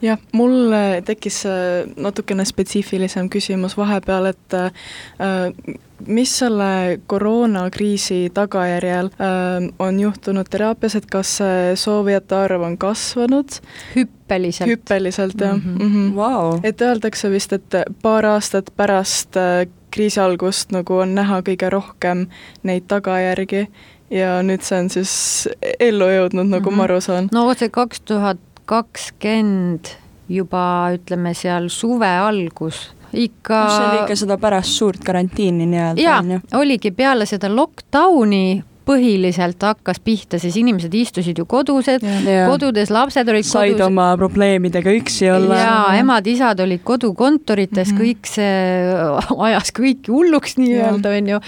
jah, 0.03 0.19
mul 0.35 0.73
tekkis 1.05 1.43
natukene 1.95 2.45
spetsiifilisem 2.45 3.29
küsimus 3.33 3.77
vahepeal, 3.79 4.31
et 4.33 4.57
äh, 4.57 4.71
mis 6.07 6.33
selle 6.39 6.99
koroonakriisi 7.07 8.31
tagajärjel 8.35 9.11
äh, 9.13 9.69
on 9.79 9.99
juhtunud 9.99 10.49
teraapias, 10.49 10.97
et 10.99 11.07
kas 11.11 11.37
soovijate 11.79 12.35
arv 12.35 12.67
on 12.67 12.77
kasvanud? 12.77 13.59
hüppeliselt. 13.95 14.69
hüppeliselt, 14.69 15.39
jah 15.39 15.55
mm. 15.55 15.61
-hmm. 15.61 15.83
Mm 15.83 15.93
-hmm. 15.93 16.15
Wow. 16.15 16.59
et 16.63 16.81
öeldakse 16.81 17.31
vist, 17.31 17.53
et 17.53 17.75
paar 18.01 18.25
aastat 18.25 18.73
pärast 18.77 19.37
äh, 19.37 19.67
kriisi 19.93 20.19
algust 20.19 20.71
nagu 20.71 20.97
on 20.97 21.15
näha 21.15 21.41
kõige 21.41 21.69
rohkem 21.69 22.27
neid 22.63 22.87
tagajärgi 22.87 23.67
ja 24.13 24.37
nüüd 24.45 24.65
see 24.65 24.79
on 24.79 24.89
siis 24.93 25.13
ellu 25.79 26.09
jõudnud, 26.09 26.49
nagu 26.49 26.69
mm 26.69 26.73
-hmm. 26.73 26.77
ma 26.77 26.83
aru 26.89 27.01
saan. 27.01 27.29
no 27.33 27.45
vot 27.45 27.59
see 27.59 27.69
kaks 27.69 28.01
tuhat 28.01 28.41
kakskümmend 28.65 29.93
juba 30.29 30.65
ütleme 30.95 31.33
seal 31.37 31.69
suve 31.69 32.07
algus 32.07 32.89
ikka 33.13 33.63
see 33.69 33.87
oli 33.87 33.97
ikka 34.03 34.15
seda 34.17 34.37
pärast 34.41 34.77
suurt 34.79 35.03
karantiini 35.05 35.67
nii-öelda. 35.69 36.01
jaa, 36.01 36.39
oligi 36.59 36.91
peale 36.91 37.25
seda 37.29 37.51
lockdowni 37.55 38.63
põhiliselt 38.87 39.63
hakkas 39.63 39.99
pihta, 40.03 40.39
siis 40.41 40.55
inimesed 40.59 40.93
istusid 40.97 41.39
ju 41.39 41.45
kodused, 41.49 42.03
kodudes, 42.49 42.91
lapsed 42.93 43.29
olid 43.29 43.47
said 43.47 43.75
kodus. 43.75 43.85
oma 43.87 44.07
probleemidega 44.19 44.93
üksi 44.99 45.29
olla. 45.33 45.59
jaa, 45.59 45.95
emad-isad 46.01 46.63
olid 46.63 46.83
kodukontorites 46.85 47.91
mm, 47.91 47.97
-hmm. 47.97 48.03
kõik 48.03 48.31
see 48.33 48.55
ajas 49.49 49.73
kõiki 49.75 50.13
hulluks 50.13 50.57
nii-öelda, 50.61 51.15
onju. 51.19 51.39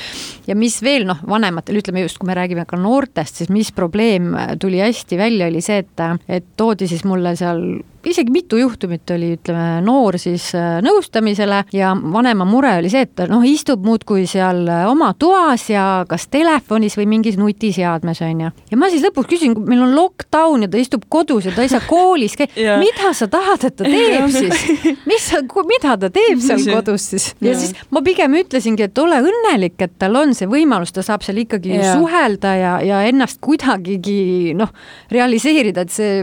ja 0.47 0.59
mis 0.59 0.79
veel, 0.83 1.07
noh, 1.09 1.19
vanematel, 1.27 1.81
ütleme 1.81 2.05
just, 2.05 2.19
kui 2.21 2.29
me 2.29 2.37
räägime 2.37 2.65
ka 2.69 2.79
noortest, 2.79 3.41
siis 3.41 3.49
mis 3.53 3.71
probleem 3.75 4.33
tuli 4.59 4.79
hästi 4.83 5.17
välja, 5.19 5.49
oli 5.51 5.61
see, 5.61 5.83
et, 5.83 6.07
et 6.27 6.47
toodi 6.57 6.87
siis 6.87 7.03
mulle 7.07 7.35
seal 7.39 7.61
isegi 8.09 8.31
mitu 8.33 8.57
juhtumit 8.59 9.09
oli, 9.15 9.33
ütleme, 9.37 9.81
noor 9.85 10.17
siis 10.21 10.47
äh, 10.57 10.77
nõustamisele 10.85 11.61
ja 11.75 11.93
vanema 12.13 12.45
mure 12.47 12.75
oli 12.79 12.91
see, 12.91 13.05
et 13.07 13.25
noh, 13.31 13.43
istub 13.47 13.85
muudkui 13.85 14.25
seal 14.29 14.63
äh, 14.69 14.85
oma 14.89 15.11
toas 15.19 15.67
ja 15.71 16.05
kas 16.09 16.27
telefonis 16.33 16.97
või 16.99 17.07
mingis 17.15 17.39
nutiseadmes 17.41 18.21
on 18.25 18.45
ju. 18.45 18.51
ja 18.71 18.79
ma 18.79 18.89
siis 18.93 19.05
lõpuks 19.05 19.29
küsin, 19.31 19.55
meil 19.67 19.83
on 19.85 19.95
lockdown 19.97 20.65
ja 20.65 20.71
ta 20.71 20.81
istub 20.81 21.05
kodus 21.09 21.49
ja 21.49 21.55
ta 21.55 21.65
ei 21.65 21.71
saa 21.71 21.83
koolis 21.87 22.37
käia, 22.39 22.77
mida 22.81 23.13
sa 23.17 23.29
tahad, 23.31 23.67
et 23.69 23.77
ta 23.79 23.87
teeb 23.87 24.27
siis? 24.33 24.65
mis, 25.09 25.29
mida 25.71 25.95
ta 26.01 26.11
teeb 26.13 26.43
seal 26.43 26.67
kodus 26.69 27.09
siis? 27.13 27.31
ja 27.45 27.55
siis 27.57 27.73
ma 27.93 28.03
pigem 28.05 28.37
ütlesingi, 28.41 28.89
et 28.89 29.01
ole 29.01 29.21
õnnelik, 29.25 29.79
et 29.81 29.97
tal 30.01 30.19
on 30.19 30.35
see 30.37 30.49
võimalus, 30.49 30.93
ta 30.95 31.05
saab 31.05 31.25
seal 31.25 31.41
ikkagi 31.45 31.77
ja. 31.77 31.95
suhelda 31.95 32.53
ja, 32.59 32.75
ja 32.85 33.01
ennast 33.09 33.41
kuidagigi 33.43 34.53
noh, 34.57 34.71
realiseerida, 35.11 35.85
et 35.85 35.93
see 35.93 36.21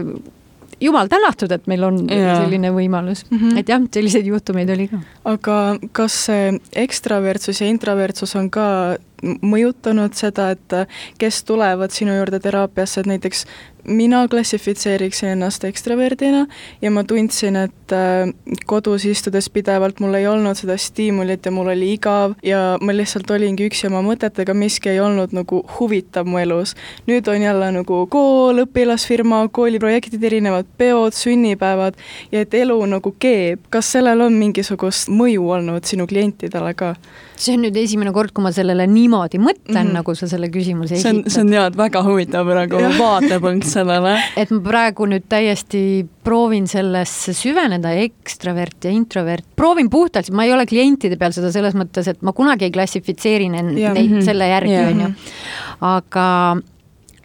jumal 0.83 1.09
tänatud, 1.11 1.51
et 1.55 1.67
meil 1.71 1.87
on 1.87 2.03
ja. 2.11 2.37
selline 2.43 2.73
võimalus 2.75 3.23
mm, 3.29 3.39
-hmm. 3.39 3.59
et 3.61 3.71
jah, 3.71 3.81
selliseid 3.93 4.27
juhtumeid 4.27 4.69
oli 4.75 4.89
ka. 4.91 5.01
aga 5.33 5.57
kas 5.91 6.19
see 6.27 6.53
ekstravertsus 6.85 7.61
ja 7.63 7.71
introvertsus 7.71 8.35
on 8.39 8.49
ka 8.53 8.67
mõjutanud 9.23 10.15
seda, 10.17 10.49
et 10.53 10.75
kes 11.21 11.43
tulevad 11.47 11.95
sinu 11.95 12.15
juurde 12.17 12.39
teraapiasse, 12.43 13.01
et 13.01 13.09
näiteks 13.09 13.45
mina 13.83 14.27
klassifitseeriksin 14.27 15.29
ennast 15.29 15.63
ekstraverdina 15.63 16.45
ja 16.81 16.91
ma 16.91 17.03
tundsin, 17.03 17.55
et 17.55 17.91
äh, 17.91 18.29
kodus 18.65 19.05
istudes 19.05 19.49
pidevalt 19.49 19.99
mul 19.99 20.15
ei 20.17 20.27
olnud 20.27 20.57
seda 20.57 20.77
stiimulit 20.79 21.45
ja 21.45 21.51
mul 21.51 21.71
oli 21.73 21.93
igav 21.93 22.35
ja 22.43 22.77
ma 22.81 22.95
lihtsalt 22.95 23.31
olingi 23.31 23.67
üksi 23.67 23.87
oma 23.89 24.03
mõtetega, 24.05 24.55
miski 24.55 24.93
ei 24.93 25.01
olnud 25.03 25.35
nagu 25.35 25.63
huvitav 25.79 26.27
mu 26.29 26.39
elus. 26.39 26.75
nüüd 27.07 27.27
on 27.27 27.41
jälle 27.41 27.71
nagu 27.71 28.05
kool, 28.07 28.63
õpilasfirma, 28.63 29.47
kooliprojektid, 29.51 30.23
erinevad 30.23 30.69
peod, 30.77 31.13
sünnipäevad 31.17 31.99
ja 32.31 32.41
et 32.41 32.53
elu 32.53 32.79
nagu 32.85 33.15
keeb. 33.19 33.67
kas 33.69 33.91
sellel 33.91 34.21
on 34.21 34.33
mingisugust 34.33 35.11
mõju 35.11 35.51
olnud 35.57 35.83
sinu 35.83 36.07
klientidele 36.07 36.73
ka? 36.73 36.95
See 37.43 37.57
on 37.57 37.63
nüüd 37.65 37.77
esimene 37.79 38.13
kord, 38.15 38.31
kui 38.35 38.45
ma 38.45 38.51
sellele 38.55 38.85
niimoodi 38.89 39.39
mõtlen 39.41 39.73
mm, 39.73 39.89
-hmm. 39.89 39.97
nagu 39.99 40.15
sa 40.15 40.29
selle 40.31 40.49
küsimuse 40.53 40.97
esitad. 40.97 41.09
see 41.09 41.19
on, 41.19 41.31
see 41.35 41.43
on 41.43 41.53
jah, 41.53 41.69
väga 41.77 42.03
huvitav 42.05 42.47
praegu 42.49 42.81
vaatepunkt 42.97 43.67
sellele. 43.69 44.15
et 44.39 44.51
ma 44.53 44.59
praegu 44.63 45.07
nüüd 45.09 45.27
täiesti 45.29 45.83
proovin 46.23 46.67
sellesse 46.71 47.35
süveneda, 47.35 47.93
ekstravert 48.05 48.87
ja 48.87 48.91
introvert, 48.95 49.45
proovin 49.55 49.89
puhtalt, 49.89 50.31
ma 50.31 50.47
ei 50.47 50.53
ole 50.55 50.65
klientide 50.69 51.17
peal 51.19 51.35
seda 51.35 51.51
selles 51.51 51.75
mõttes, 51.75 52.07
et 52.09 52.21
ma 52.21 52.35
kunagi 52.35 52.69
ei 52.69 52.75
klassifitseeri 52.75 53.49
neid 53.49 53.73
yeah. 53.77 53.95
mm 53.95 54.07
-hmm. 54.07 54.21
selle 54.25 54.47
järgi, 54.47 54.77
on 54.77 55.01
ju. 55.01 55.11
aga 55.81 56.27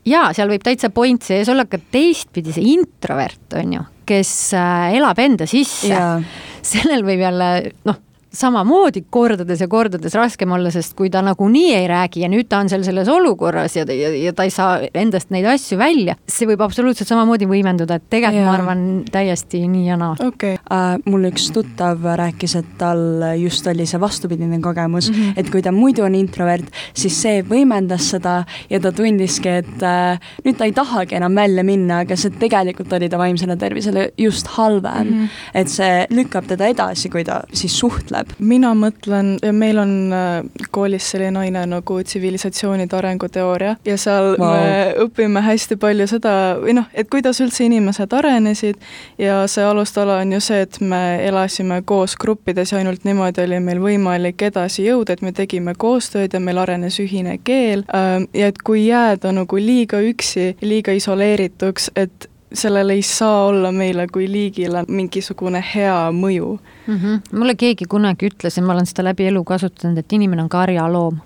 jaa, 0.08 0.32
seal 0.32 0.50
võib 0.50 0.64
täitsa 0.66 0.90
point 0.90 1.22
sees 1.22 1.48
olla 1.48 1.64
ka 1.64 1.78
teistpidi, 1.92 2.52
see 2.52 2.74
introvert, 2.74 3.46
on 3.54 3.78
ju, 3.78 3.86
kes 4.08 4.52
äh, 4.56 4.98
elab 4.98 5.18
enda 5.18 5.46
sisse 5.46 5.94
yeah. 5.94 6.22
sellel 6.74 7.04
võib 7.06 7.22
jälle 7.22 7.72
noh 7.84 8.07
samamoodi 8.38 9.04
kordades 9.10 9.62
ja 9.62 9.68
kordades 9.70 10.14
raskem 10.18 10.52
olla, 10.54 10.70
sest 10.74 10.94
kui 10.98 11.10
ta 11.10 11.22
nagunii 11.24 11.72
ei 11.76 11.86
räägi 11.90 12.22
ja 12.24 12.30
nüüd 12.30 12.48
ta 12.50 12.60
on 12.62 12.70
seal 12.70 12.84
selles 12.86 13.08
olukorras 13.12 13.76
ja, 13.76 13.84
ja, 13.88 14.10
ja 14.14 14.32
ta 14.36 14.46
ei 14.46 14.52
saa 14.54 14.78
endast 14.94 15.32
neid 15.34 15.46
asju 15.48 15.78
välja, 15.80 16.16
see 16.28 16.48
võib 16.48 16.62
absoluutselt 16.64 17.10
samamoodi 17.10 17.48
võimenduda, 17.50 17.98
et 17.98 18.06
tegelikult 18.10 18.42
ja. 18.42 18.46
ma 18.46 18.56
arvan 18.56 18.84
täiesti 19.12 19.62
nii 19.70 19.86
ja 19.88 19.98
naa 20.00 20.14
okay.. 20.24 20.58
Uh, 20.68 20.96
mul 21.08 21.28
üks 21.30 21.48
tuttav 21.54 22.04
rääkis, 22.20 22.56
et 22.60 22.70
tal 22.80 23.24
just 23.40 23.66
oli 23.70 23.86
see 23.88 24.00
vastupidine 24.00 24.60
kogemus 24.64 25.10
mm, 25.10 25.18
-hmm. 25.18 25.40
et 25.42 25.50
kui 25.50 25.62
ta 25.64 25.72
muidu 25.74 26.04
on 26.06 26.14
introvert, 26.18 26.70
siis 26.94 27.16
see 27.22 27.42
võimendas 27.46 28.10
seda 28.14 28.42
ja 28.70 28.80
ta 28.80 28.92
tundiski, 28.92 29.58
et 29.62 29.82
uh, 29.82 30.30
nüüd 30.44 30.58
ta 30.58 30.68
ei 30.68 30.76
tahagi 30.76 31.18
enam 31.18 31.34
välja 31.34 31.64
minna, 31.64 32.02
aga 32.06 32.16
see 32.16 32.34
tegelikult 32.38 32.92
oli 32.92 33.08
ta 33.08 33.18
vaimsele 33.18 33.56
tervisele 33.56 34.10
just 34.18 34.46
halvem 34.56 35.06
mm. 35.06 35.14
-hmm. 35.14 35.28
et 35.54 35.68
see 35.68 36.06
lükkab 36.10 36.46
teda 36.46 36.66
edasi, 36.66 37.10
kui 37.10 37.24
ta 37.24 37.42
siis 37.52 37.78
suhtleb? 37.78 38.27
Mina 38.38 38.72
mõtlen, 38.78 39.36
meil 39.52 39.78
on 39.78 39.92
äh, 40.14 40.66
koolis 40.70 41.10
selline 41.12 41.38
aine 41.38 41.64
nagu 41.68 41.98
tsivilisatsioonide 42.02 42.96
arenguteooria 42.96 43.76
ja 43.84 43.96
seal 44.00 44.34
wow. 44.38 44.54
me 44.54 44.94
õpime 45.04 45.42
hästi 45.44 45.78
palju 45.80 46.06
seda 46.10 46.34
või 46.62 46.76
noh, 46.78 46.88
et 46.94 47.10
kuidas 47.10 47.40
üldse 47.44 47.66
inimesed 47.66 48.12
arenesid 48.14 48.78
ja 49.18 49.40
see 49.50 49.64
alustala 49.64 50.20
on 50.22 50.36
ju 50.36 50.40
see, 50.44 50.62
et 50.66 50.80
me 50.80 51.02
elasime 51.26 51.80
koos 51.88 52.16
gruppides 52.20 52.72
ja 52.72 52.80
ainult 52.82 53.04
niimoodi 53.08 53.44
oli 53.44 53.60
meil 53.64 53.82
võimalik 53.82 54.42
edasi 54.50 54.86
jõuda, 54.86 55.16
et 55.16 55.22
me 55.22 55.34
tegime 55.36 55.74
koostööd 55.78 56.34
ja 56.34 56.40
meil 56.40 56.58
arenes 56.62 56.98
ühine 57.02 57.38
keel 57.44 57.84
ähm, 57.94 58.28
ja 58.34 58.50
et 58.52 58.62
kui 58.62 58.86
jääda 58.86 59.32
nagu 59.34 59.60
liiga 59.60 60.00
üksi, 60.04 60.52
liiga 60.62 60.94
isoleerituks, 60.96 61.92
et 61.96 62.28
sellel 62.52 62.90
ei 62.90 63.02
saa 63.02 63.46
olla 63.46 63.72
meile 63.72 64.06
kui 64.12 64.28
liigile 64.32 64.84
mingisugune 64.88 65.64
hea 65.74 66.10
mõju 66.12 66.58
mm. 66.86 66.96
-hmm. 66.96 67.38
mulle 67.38 67.54
keegi 67.54 67.84
kunagi 67.84 68.28
ütles 68.30 68.56
ja 68.56 68.62
ma 68.62 68.72
olen 68.72 68.86
seda 68.86 69.04
läbi 69.04 69.26
elu 69.26 69.44
kasutanud, 69.44 69.98
et 69.98 70.12
inimene 70.12 70.42
on 70.42 70.48
karjaloom 70.48 71.20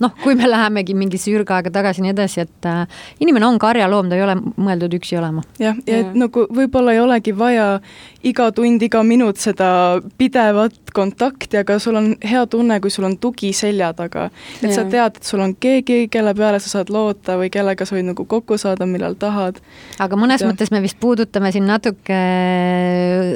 noh, 0.00 0.12
kui 0.22 0.34
me 0.38 0.48
lähemegi 0.48 0.94
mingisse 0.96 1.32
ürgaega 1.34 1.70
tagasi 1.72 2.00
ja 2.00 2.06
nii 2.06 2.12
edasi, 2.14 2.44
et 2.46 2.68
äh, 2.68 2.86
inimene 3.20 3.46
on 3.46 3.58
karjaloom, 3.60 4.08
ta 4.08 4.16
ei 4.16 4.24
ole 4.24 4.38
mõeldud 4.40 4.94
üksi 4.96 5.18
olema. 5.20 5.44
jah, 5.60 5.76
ja 5.86 5.98
et 6.00 6.14
nagu 6.16 6.46
võib-olla 6.48 6.94
ei 6.94 7.00
olegi 7.02 7.34
vaja 7.36 7.66
iga 8.24 8.48
tund, 8.56 8.82
iga 8.82 9.02
minut 9.04 9.40
seda 9.42 10.00
pidevat 10.18 10.94
kontakti, 10.96 11.60
aga 11.60 11.76
sul 11.82 11.98
on 12.00 12.08
hea 12.24 12.44
tunne, 12.50 12.78
kui 12.80 12.92
sul 12.94 13.06
on 13.08 13.18
tugi 13.20 13.52
selja 13.56 13.92
taga. 13.96 14.30
et 14.62 14.70
ja. 14.70 14.78
sa 14.78 14.86
tead, 14.88 15.20
et 15.20 15.28
sul 15.28 15.44
on 15.44 15.54
keegi, 15.60 16.06
kelle 16.12 16.34
peale 16.38 16.62
sa 16.62 16.72
saad 16.78 16.92
loota 16.92 17.36
või 17.40 17.52
kellega 17.52 17.84
sa 17.88 17.98
võid 17.98 18.08
nagu 18.08 18.26
kokku 18.28 18.56
saada, 18.60 18.88
millal 18.88 19.18
tahad. 19.20 19.60
aga 20.00 20.20
mõnes 20.20 20.40
ja. 20.40 20.48
mõttes 20.48 20.72
me 20.72 20.80
vist 20.84 21.00
puudutame 21.00 21.52
siin 21.52 21.68
natuke 21.68 22.18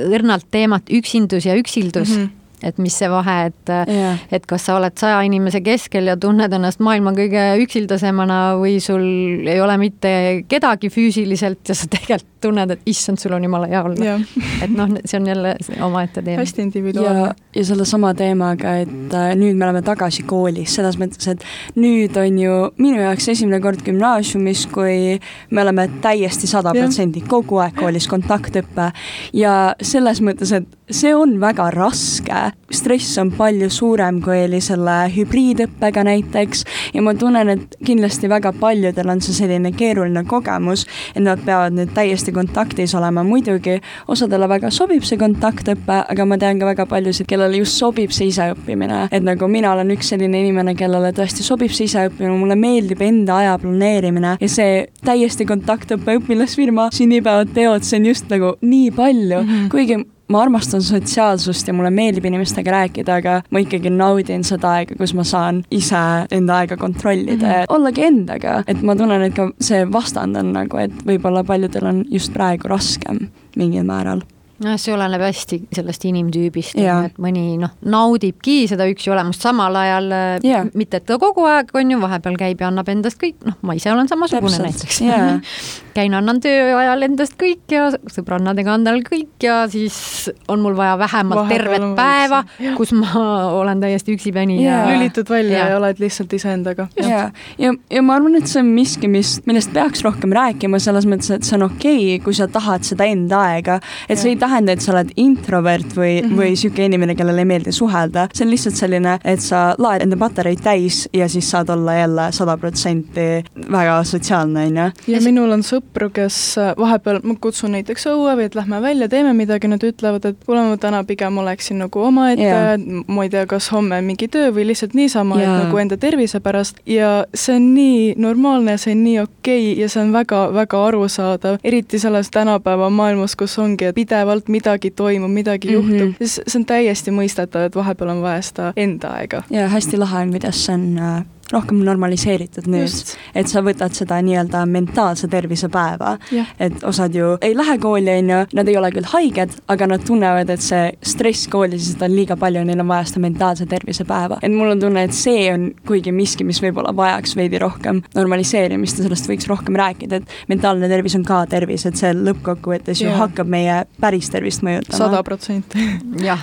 õrnalt 0.09 0.49
teemat 0.51 0.89
üksindus 0.89 1.49
ja 1.49 1.61
üksildus 1.61 2.17
mm. 2.17 2.25
-hmm 2.25 2.43
et 2.63 2.79
mis 2.83 2.95
see 2.97 3.09
vahe, 3.11 3.37
et 3.51 3.73
yeah., 3.73 4.23
et 4.33 4.47
kas 4.49 4.69
sa 4.69 4.77
oled 4.79 4.97
saja 4.99 5.21
inimese 5.27 5.61
keskel 5.65 6.09
ja 6.11 6.17
tunned 6.21 6.53
ennast 6.53 6.81
maailma 6.85 7.13
kõige 7.17 7.43
üksildasemana 7.65 8.41
või 8.61 8.79
sul 8.85 9.05
ei 9.49 9.61
ole 9.61 9.77
mitte 9.81 10.13
kedagi 10.49 10.91
füüsiliselt 10.93 11.69
ja 11.69 11.77
sa 11.77 11.91
tegelikult 11.93 12.33
tunned, 12.47 12.71
et 12.71 12.89
issand, 12.91 13.21
sul 13.21 13.35
on 13.37 13.45
jumala 13.47 13.69
hea 13.71 13.81
olla 13.83 14.05
yeah. 14.05 14.21
et 14.65 14.73
noh, 14.73 14.91
see 15.05 15.19
on 15.19 15.29
jälle 15.31 15.55
omaette 15.83 16.23
teema. 16.23 16.43
hästi 16.43 16.63
individuaalne. 16.67 17.35
ja, 17.57 17.65
sellesama 17.65 18.13
teemaga, 18.15 18.77
et 18.85 19.15
äh, 19.17 19.31
nüüd 19.39 19.57
me 19.57 19.67
oleme 19.69 19.83
tagasi 19.87 20.27
koolis, 20.29 20.77
selles 20.77 20.99
mõttes, 21.01 21.29
et 21.33 21.45
nüüd 21.81 22.17
on 22.21 22.41
ju 22.41 22.59
minu 22.79 23.01
jaoks 23.03 23.31
esimene 23.33 23.61
kord 23.65 23.83
gümnaasiumis, 23.87 24.67
kui 24.73 25.17
me 25.51 25.65
oleme 25.65 25.89
täiesti 26.05 26.49
sada 26.51 26.75
protsenti 26.77 27.25
kogu 27.27 27.61
aeg 27.65 27.77
koolis 27.79 28.09
kontaktõpe 28.11 28.91
ja 29.37 29.57
selles 29.81 30.23
mõttes, 30.25 30.53
et 30.57 30.69
see 30.93 31.15
on 31.17 31.39
väga 31.43 31.71
raske 31.75 32.46
stress 32.71 33.19
on 33.19 33.31
palju 33.37 33.69
suurem, 33.71 34.21
kui 34.25 34.45
oli 34.47 34.61
selle 34.65 34.95
hübriidõppega 35.15 36.05
näiteks 36.07 36.65
ja 36.95 37.03
ma 37.05 37.15
tunnen, 37.19 37.51
et 37.53 37.77
kindlasti 37.87 38.31
väga 38.31 38.53
paljudel 38.61 39.11
on 39.13 39.23
see 39.25 39.37
selline 39.37 39.73
keeruline 39.77 40.25
kogemus, 40.29 40.87
et 41.15 41.23
nad 41.25 41.43
peavad 41.47 41.77
nüüd 41.77 41.93
täiesti 41.97 42.35
kontaktis 42.37 42.95
olema, 42.99 43.25
muidugi 43.27 43.79
osadele 44.13 44.49
väga 44.51 44.71
sobib 44.75 45.07
see 45.07 45.19
kontaktõpe, 45.21 46.01
aga 46.07 46.27
ma 46.29 46.39
tean 46.41 46.61
ka 46.61 46.71
väga 46.71 46.89
paljusid, 46.91 47.29
kellele 47.31 47.63
just 47.63 47.79
sobib 47.81 48.15
see 48.15 48.31
iseõppimine, 48.33 49.07
et 49.11 49.27
nagu 49.27 49.49
mina 49.51 49.73
olen 49.75 49.95
üks 49.97 50.13
selline 50.13 50.43
inimene, 50.43 50.77
kellele 50.79 51.13
tõesti 51.17 51.47
sobib 51.47 51.75
see 51.75 51.91
iseõppimine, 51.91 52.35
mulle 52.37 52.59
meeldib 52.59 53.03
enda 53.07 53.41
aja 53.43 53.57
planeerimine 53.63 54.37
ja 54.41 54.51
see 54.51 54.85
täiesti 55.07 55.47
kontaktõppe 55.49 56.19
õpilasfirma 56.21 56.91
sünnipäevad-peod, 56.97 57.87
see 57.87 58.01
on 58.01 58.11
just 58.11 58.31
nagu 58.33 58.57
nii 58.63 58.91
palju. 58.97 59.43
Mm, 59.43 59.49
-hmm. 59.49 59.71
kuigi 59.71 60.03
ma 60.29 60.43
armastan 60.43 60.83
sotsiaalsust 60.83 61.69
ja 61.69 61.75
mulle 61.77 61.91
meeldib 61.95 62.25
inimestega 62.29 62.75
rääkida, 62.75 63.19
aga 63.21 63.37
ma 63.51 63.63
ikkagi 63.63 63.93
naudin 63.95 64.45
seda 64.47 64.77
aega, 64.81 64.97
kus 64.99 65.15
ma 65.15 65.25
saan 65.25 65.63
ise 65.71 66.03
enda 66.35 66.61
aega 66.63 66.77
kontrollida 66.77 67.47
mm 67.47 67.53
-hmm. 67.53 67.59
ja 67.59 67.67
ollagi 67.69 68.05
endaga, 68.05 68.63
et 68.67 68.83
ma 68.83 68.97
tunnen, 68.97 69.23
et 69.23 69.35
ka 69.35 69.51
see 69.61 69.85
vastand 69.93 70.37
on 70.37 70.53
nagu, 70.53 70.79
et 70.79 70.93
võib-olla 71.07 71.45
paljudel 71.45 71.87
on 71.87 72.05
just 72.11 72.33
praegu 72.33 72.69
raskem 72.69 73.29
mingil 73.57 73.85
määral 73.85 74.23
noh, 74.65 74.77
see 74.81 74.95
oleneb 74.95 75.25
hästi 75.27 75.61
sellest 75.77 76.07
inimtüübist, 76.09 76.79
et 76.81 77.19
mõni 77.23 77.57
noh, 77.61 77.75
naudibki 77.87 78.63
seda 78.71 78.87
üksi 78.91 79.13
olemust, 79.13 79.45
samal 79.45 79.77
ajal. 79.81 80.13
Äh, 80.17 80.71
mitte, 80.77 81.01
et 81.01 81.09
ta 81.09 81.19
kogu 81.21 81.47
aeg 81.49 81.73
on 81.77 81.97
ju, 81.97 82.01
vahepeal 82.03 82.39
käib 82.41 82.63
ja 82.63 82.71
annab 82.71 82.89
endast 82.93 83.21
kõik, 83.21 83.39
noh, 83.47 83.59
ma 83.67 83.77
ise 83.79 83.93
olen 83.93 84.09
samasugune 84.11 84.63
Täpselt. 84.63 85.03
näiteks 85.03 85.75
käin, 85.97 86.15
annan 86.15 86.41
töö 86.45 86.75
ajal 86.77 87.07
endast 87.07 87.37
kõik 87.41 87.73
ja 87.73 87.89
sõbrannadega 88.13 88.75
annan 88.77 89.01
kõik 89.07 89.45
ja 89.45 89.63
siis 89.73 90.29
on 90.53 90.61
mul 90.65 90.77
vaja 90.77 90.97
vähemalt 91.01 91.41
vahepeal 91.41 91.63
tervet 91.63 91.87
päeva, 91.97 92.43
kus 92.77 92.93
ma 92.97 93.25
olen 93.61 93.81
täiesti 93.81 94.17
üksipäini 94.17 94.59
yeah. 94.61 94.91
ja 94.91 94.97
lülitud 94.97 95.31
välja 95.31 95.57
yeah. 95.57 95.71
ja 95.73 95.81
oled 95.81 96.01
lihtsalt 96.03 96.33
iseendaga. 96.37 96.89
ja, 97.01 97.09
ja, 97.09 97.23
ja, 97.59 97.73
ja 97.91 98.05
ma 98.05 98.19
arvan, 98.19 98.37
et 98.41 98.51
see 98.51 98.61
on 98.61 98.73
miski, 98.77 99.09
mis, 99.13 99.37
millest 99.49 99.73
peaks 99.77 100.05
rohkem 100.07 100.35
rääkima, 100.37 100.81
selles 100.83 101.09
mõttes, 101.09 101.33
et 101.33 101.49
see 101.49 101.57
on 101.59 101.69
okei 101.71 102.03
okay,, 102.17 102.25
kui 102.25 102.37
sa 102.37 102.49
tahad 102.51 102.85
seda 102.87 103.09
enda 103.09 103.41
aega, 103.53 103.81
et 104.07 104.17
yeah. 104.17 104.23
see 104.23 104.35
ei 104.35 104.41
tähenda, 104.47 104.73
et 104.77 104.85
sa 104.85 104.95
oled 104.95 105.13
introvert 105.17 105.97
või 105.97 106.21
mm, 106.21 106.29
-hmm. 106.29 106.41
või 106.41 106.57
sihuke 106.57 106.85
inimene, 106.87 107.15
kellele 107.19 107.45
ei 107.45 107.49
meeldi 107.49 107.73
suhelda. 107.73 108.29
see 108.35 108.47
on 108.47 108.51
lihtsalt 108.51 108.77
selline, 108.79 109.19
et 109.25 109.41
sa 109.41 109.75
laed 109.79 110.03
enda 110.03 110.17
patareid 110.17 110.63
täis 110.63 111.09
ja 111.13 111.29
siis 111.29 111.51
saad 111.51 111.69
olla 111.71 111.95
jälle 111.95 112.29
sada 112.33 112.57
protsenti 112.57 113.45
väga 113.73 114.05
sotsiaalne, 114.05 114.67
onju. 114.67 114.91
ja 115.07 115.21
minul 115.25 115.53
on 115.53 115.63
sõpru, 115.67 116.11
kes 116.13 116.39
äh, 116.59 116.73
vahepeal, 116.79 117.21
ma 117.23 117.35
kutsun 117.41 117.75
näiteks 117.77 118.07
õue 118.13 118.37
või 118.39 118.49
et 118.51 118.55
lähme 118.55 118.81
välja, 118.83 119.09
teeme 119.09 119.33
midagi, 119.37 119.69
nad 119.69 119.83
ütlevad, 119.83 120.25
et 120.25 120.45
kuule, 120.47 120.63
ma 120.69 120.77
täna 120.81 121.05
pigem 121.05 121.39
oleksin 121.39 121.79
nagu 121.85 122.03
omaette 122.09 122.43
yeah., 122.43 122.79
ma 123.07 123.27
ei 123.27 123.31
tea, 123.33 123.47
kas 123.51 123.71
homme 123.73 124.01
mingi 124.03 124.29
töö 124.29 124.53
või 124.55 124.69
lihtsalt 124.71 124.95
niisama 124.95 125.41
yeah., 125.41 125.57
et 125.57 125.67
nagu 125.67 125.83
enda 125.83 125.97
tervise 126.01 126.41
pärast 126.41 126.81
ja 126.87 127.25
see 127.35 127.57
on 127.57 127.69
nii 127.75 128.15
normaalne, 128.21 128.77
see 128.79 128.95
on 128.95 129.05
nii 129.05 129.19
okei 129.25 129.73
okay 129.73 129.83
ja 129.83 129.89
see 129.93 130.03
on 130.03 130.13
väga-väga 130.15 130.83
arusaadav, 130.91 131.59
eriti 131.65 131.99
selles 131.99 132.31
tänapäeva 132.31 132.91
maailmas, 132.91 133.37
kus 133.37 133.59
ongi, 133.63 133.91
et 133.91 133.99
pidevalt 134.37 134.49
midagi 134.49 134.77
midagi 134.77 134.91
toimub, 134.91 135.31
midagi 135.31 135.69
mm 135.69 135.75
-hmm. 135.75 135.91
juhtub, 135.91 136.15
siis 136.19 136.41
see 136.47 136.61
on 136.61 136.67
täiesti 136.67 137.11
mõistetav, 137.11 137.67
et 137.67 137.77
vahepeal 137.77 138.11
on 138.11 138.23
vaja 138.23 138.43
seda 138.43 138.73
enda 138.77 139.09
aega. 139.09 139.43
ja 139.51 139.69
hästi 139.69 139.97
lahe 139.97 140.23
on, 140.23 140.31
kuidas 140.31 140.65
see 140.65 140.75
on 140.75 140.99
äh, 140.99 141.25
rohkem 141.53 141.79
normaliseeritud 141.87 142.67
nüüd, 142.71 143.13
et 143.35 143.51
sa 143.51 143.63
võtad 143.65 143.95
seda 143.95 144.19
nii-öelda 144.25 144.65
mentaalse 144.71 145.29
tervise 145.31 145.69
päeva. 145.73 146.17
et 146.59 146.85
osad 146.85 147.15
ju 147.15 147.37
ei 147.41 147.55
lähe 147.57 147.79
kooli, 147.79 148.19
on 148.19 148.31
ju, 148.31 148.41
nad 148.59 148.69
ei 148.69 148.77
ole 148.77 148.91
küll 148.95 149.07
haiged, 149.13 149.55
aga 149.69 149.87
nad 149.87 150.05
tunnevad, 150.07 150.51
et 150.51 150.63
see 150.63 150.91
stress 151.07 151.49
koolis 151.53 151.93
on 152.01 152.15
liiga 152.15 152.37
palju, 152.37 152.65
neil 152.67 152.83
on 152.83 152.91
vaja 152.91 153.07
seda 153.11 153.23
mentaalse 153.27 153.67
tervise 153.71 154.05
päeva. 154.05 154.39
et 154.43 154.53
mul 154.53 154.75
on 154.75 154.83
tunne, 154.83 155.05
et 155.07 155.15
see 155.15 155.47
on 155.53 155.71
kuigi 155.87 156.13
miski, 156.13 156.45
mis 156.45 156.61
võib-olla 156.63 156.95
vajaks 156.97 157.37
veidi 157.39 157.61
rohkem 157.63 158.03
normaliseerimist 158.15 158.99
ja 158.99 159.07
sellest 159.07 159.31
võiks 159.31 159.49
rohkem 159.51 159.79
rääkida, 159.79 160.23
et 160.23 160.37
mentaalne 160.51 160.91
tervis 160.91 161.15
on 161.19 161.25
ka 161.27 161.45
tervis, 161.51 161.87
et 161.87 161.99
see 162.01 162.13
lõppkokkuvõttes 162.17 163.05
ju 163.05 163.15
hakkab 163.15 163.51
meie 163.51 163.85
päris 164.01 164.31
tervist 164.33 164.67
mõjutama. 164.67 164.99
sada 164.99 165.23
protsenti. 165.23 165.87
jah, 166.25 166.43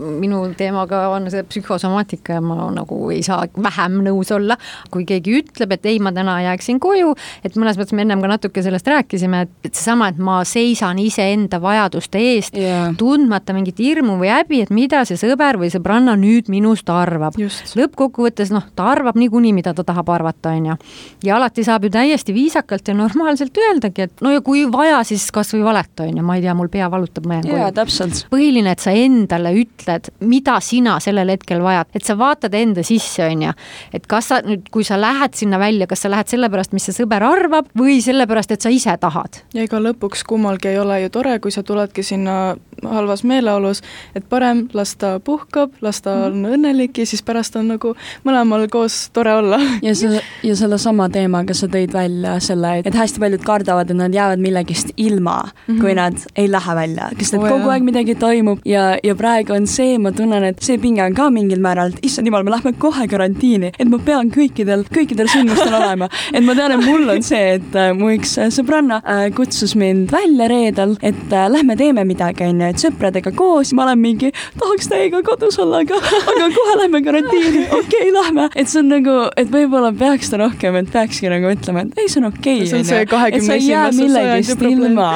minu 0.00 0.44
teemaga 0.56 1.08
on 1.14 1.30
see 1.32 1.42
psühhosomaatika 1.48 2.38
ja 2.38 2.44
ma 2.44 2.70
nagu 2.74 3.00
ei 3.10 3.22
saa 3.26 3.46
vähem 3.62 4.03
nõus 4.04 4.32
olla. 4.34 4.56
kui 4.90 5.04
keegi 5.08 5.38
ütleb, 5.40 5.72
et 5.74 5.86
ei, 5.86 5.98
ma 6.02 6.12
täna 6.14 6.36
jääksin 6.44 6.78
koju, 6.82 7.14
et 7.44 7.56
mõnes 7.58 7.78
mõttes 7.80 7.94
me 7.96 8.04
ennem 8.04 8.22
ka 8.22 8.30
natuke 8.30 8.62
sellest 8.62 8.86
rääkisime, 8.88 9.44
et, 9.46 9.52
et 9.64 9.74
seesama, 9.74 10.10
et 10.12 10.18
ma 10.22 10.40
seisan 10.48 10.98
iseenda 11.02 11.60
vajaduste 11.62 12.20
eest 12.20 12.58
yeah., 12.58 12.92
tundmata 12.98 13.54
mingit 13.56 13.80
hirmu 13.82 14.18
või 14.20 14.30
häbi, 14.32 14.62
et 14.64 14.72
mida 14.74 15.04
see 15.08 15.18
sõber 15.20 15.58
või 15.60 15.70
sõbranna 15.72 16.16
nüüd 16.20 16.50
minust 16.52 16.90
arvab. 16.92 17.36
lõppkokkuvõttes 17.38 18.52
noh, 18.54 18.66
ta 18.76 18.90
arvab 18.92 19.18
niikuinii, 19.20 19.54
mida 19.56 19.74
ta 19.74 19.84
tahab 19.86 20.10
arvata, 20.14 20.54
on 20.54 20.70
ju. 20.72 20.76
ja 21.24 21.36
alati 21.36 21.64
saab 21.66 21.86
ju 21.86 21.92
täiesti 21.94 22.34
viisakalt 22.36 22.88
ja 22.88 22.94
normaalselt 22.98 23.56
öeldagi, 23.58 24.08
et 24.08 24.24
no 24.24 24.32
ja 24.34 24.42
kui 24.44 24.64
vaja, 24.72 25.02
siis 25.06 25.26
kasvõi 25.34 25.64
valeta, 25.66 26.08
on 26.08 26.20
ju, 26.20 26.26
ma 26.26 26.38
ei 26.38 26.44
tea, 26.44 26.54
mul 26.56 26.70
pea 26.72 26.88
valutab, 26.92 27.26
ma 27.28 27.38
jään 27.38 27.48
koju. 27.48 27.58
põhiline, 28.32 28.74
et 28.74 28.84
sa 28.84 28.94
endale 28.96 29.54
ütled, 29.60 30.10
mida 30.28 30.58
sina 30.64 30.98
sellel 31.04 31.34
hetkel 31.34 31.62
vajad, 31.64 31.90
et 31.94 32.06
sa 32.06 32.16
vaatad 32.18 32.54
enda 32.58 32.84
sisse, 32.86 33.24
on 33.26 33.46
ju, 33.48 33.54
et 33.94 34.06
kas 34.10 34.30
sa 34.32 34.40
nüüd, 34.44 34.68
kui 34.74 34.84
sa 34.86 34.98
lähed 35.00 35.36
sinna 35.38 35.58
välja, 35.62 35.88
kas 35.90 36.04
sa 36.04 36.10
lähed 36.12 36.30
sellepärast, 36.32 36.74
mis 36.74 36.88
see 36.88 36.96
sõber 36.96 37.24
arvab 37.26 37.70
või 37.78 38.00
sellepärast, 38.04 38.54
et 38.54 38.64
sa 38.64 38.72
ise 38.72 38.96
tahad? 39.00 39.42
ja 39.54 39.64
ega 39.64 39.80
lõpuks 39.82 40.24
kummalgi 40.28 40.72
ei 40.72 40.78
ole 40.82 41.00
ju 41.04 41.12
tore, 41.14 41.38
kui 41.42 41.54
sa 41.54 41.62
tuledki 41.66 42.02
sinna 42.06 42.56
halvas 42.82 43.24
meeleolus, 43.24 43.82
et 44.14 44.26
parem 44.28 44.66
las 44.74 44.94
ta 45.00 45.18
puhkab, 45.24 45.72
las 45.84 46.02
ta 46.04 46.14
mm. 46.14 46.24
on 46.26 46.58
õnnelik 46.58 46.98
ja 46.98 47.06
siis 47.06 47.22
pärast 47.26 47.56
on 47.56 47.70
nagu 47.74 47.94
mõlemal 48.26 48.66
koos 48.72 49.08
tore 49.14 49.34
olla. 49.38 49.58
ja 49.82 49.94
see, 49.98 50.20
ja 50.44 50.56
sellesama 50.58 51.08
teemaga 51.12 51.54
sa 51.56 51.68
tõid 51.70 51.94
välja 51.94 52.36
selle, 52.44 52.76
et 52.84 52.98
hästi 52.98 53.22
paljud 53.22 53.44
kardavad, 53.46 53.90
et 53.90 53.98
nad 53.98 54.14
jäävad 54.14 54.42
millegist 54.42 54.92
ilma 54.96 55.40
mm, 55.44 55.50
-hmm. 55.66 55.80
kui 55.80 55.94
nad 55.94 56.18
ei 56.36 56.50
lähe 56.50 56.74
välja, 56.76 57.10
sest 57.18 57.34
et 57.34 57.40
oh, 57.40 57.48
kogu 57.48 57.68
jah. 57.68 57.72
aeg 57.74 57.86
midagi 57.86 58.14
toimub 58.14 58.60
ja, 58.68 58.96
ja 59.02 59.14
praegu 59.14 59.54
on 59.56 59.66
see, 59.66 59.98
ma 59.98 60.12
tunnen, 60.12 60.44
et 60.44 60.62
see 60.62 60.78
pinge 60.78 61.04
on 61.04 61.14
ka 61.14 61.30
mingil 61.30 61.60
määral, 61.60 61.94
et 61.94 62.06
issand 62.06 62.26
jumal, 62.26 62.44
me 62.44 62.50
lähme 62.50 62.72
kohe 62.78 63.08
karantiini, 63.08 63.72
et 63.84 63.90
ma 63.92 64.00
pean 64.04 64.30
kõikidel, 64.32 64.84
kõikidel 64.94 65.28
sündmustel 65.30 65.74
olema. 65.76 66.08
et 66.32 66.44
ma 66.44 66.56
tean, 66.56 66.74
et 66.76 66.84
mul 66.84 67.08
on 67.14 67.22
see, 67.24 67.58
et 67.58 67.78
äh, 67.78 67.92
mu 67.96 68.10
üks 68.14 68.36
äh, 68.40 68.50
sõbranna 68.54 69.00
äh, 69.02 69.26
kutsus 69.36 69.74
mind 69.78 70.12
välja 70.14 70.48
reedel, 70.50 70.96
et 71.04 71.32
äh, 71.32 71.46
lähme 71.52 71.76
teeme 71.80 72.04
midagi, 72.08 72.46
onju, 72.48 72.70
et 72.72 72.82
sõpradega 72.82 73.34
koos, 73.36 73.74
ma 73.76 73.86
olen 73.88 74.00
mingi, 74.00 74.32
tahaks 74.60 74.90
teiega 74.92 75.20
kodus 75.26 75.58
olla, 75.62 75.82
aga, 75.84 76.00
aga 76.34 76.48
kohe 76.56 76.78
lähme 76.82 77.02
karantiini, 77.04 77.66
okei 77.80 78.08
okay,, 78.08 78.12
lähme. 78.14 78.48
et 78.54 78.70
see 78.72 78.80
on 78.82 78.90
nagu, 78.92 79.18
et 79.40 79.52
võib-olla 79.52 79.92
peaks 79.98 80.32
ta 80.32 80.40
rohkem, 80.40 80.80
et 80.80 80.92
peakski 80.94 81.30
nagu 81.32 81.52
ütlema, 81.52 81.84
et 81.84 82.02
ei, 82.02 82.08
see 82.08 82.22
on 82.22 82.30
okei 82.30 82.62
okay,. 82.62 82.70
see 82.70 82.80
on 82.80 82.88
see 82.88 83.04
kahekümne 83.10 83.58
esimese 83.60 84.08
sajandi 84.14 84.72
ilma, 84.74 85.10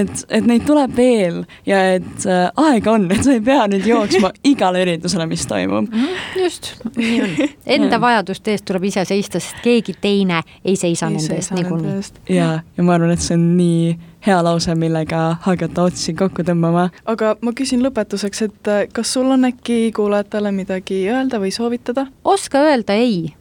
et, 0.00 0.24
et 0.28 0.48
neid 0.48 0.66
tuleb 0.68 0.94
veel 0.96 1.42
ja 1.68 1.80
et 1.96 2.28
äh, 2.28 2.46
aega 2.68 2.94
on, 2.94 3.08
et 3.14 3.24
sa 3.26 3.34
ei 3.34 3.42
pea 3.44 3.66
nüüd 3.70 3.86
jooksma 3.88 4.32
igale 4.52 4.84
üritusele, 4.84 5.26
mis 5.30 5.44
toimub. 5.48 5.88
Mhm, 5.90 6.14
just, 6.38 6.72
nii 6.96 7.20
on. 7.24 7.34
Enda 7.76 8.00
vajaduste 8.04 8.54
eest 8.54 8.66
tuleb 8.68 8.88
ise 8.90 9.04
seista, 9.08 9.40
sest 9.42 9.62
keegi 9.64 9.96
teine 10.00 10.42
ei 10.64 10.76
seisa 10.76 11.08
ei 11.08 11.18
nende 11.18 11.38
eest 11.40 11.54
niikuinii. 11.56 12.00
ja, 12.36 12.50
ja 12.76 12.86
ma 12.86 12.98
arvan, 12.98 13.14
et 13.14 13.24
see 13.24 13.36
on 13.38 13.46
nii 13.58 13.94
hea 14.26 14.40
lause, 14.44 14.74
millega 14.78 15.36
hakata 15.44 15.88
otsi 15.90 16.14
kokku 16.16 16.46
tõmbama. 16.46 16.88
aga 17.04 17.34
ma 17.44 17.52
küsin 17.56 17.84
lõpetuseks, 17.84 18.44
et 18.48 18.72
äh, 18.72 18.82
kas 18.92 19.12
sul 19.16 19.30
on 19.34 19.48
äkki 19.50 19.92
kuulajatele 19.96 20.52
midagi 20.54 21.04
öelda 21.10 21.40
või 21.42 21.52
soovitada? 21.54 22.08
oska 22.24 22.64
öelda 22.70 22.96
ei. 23.00 23.34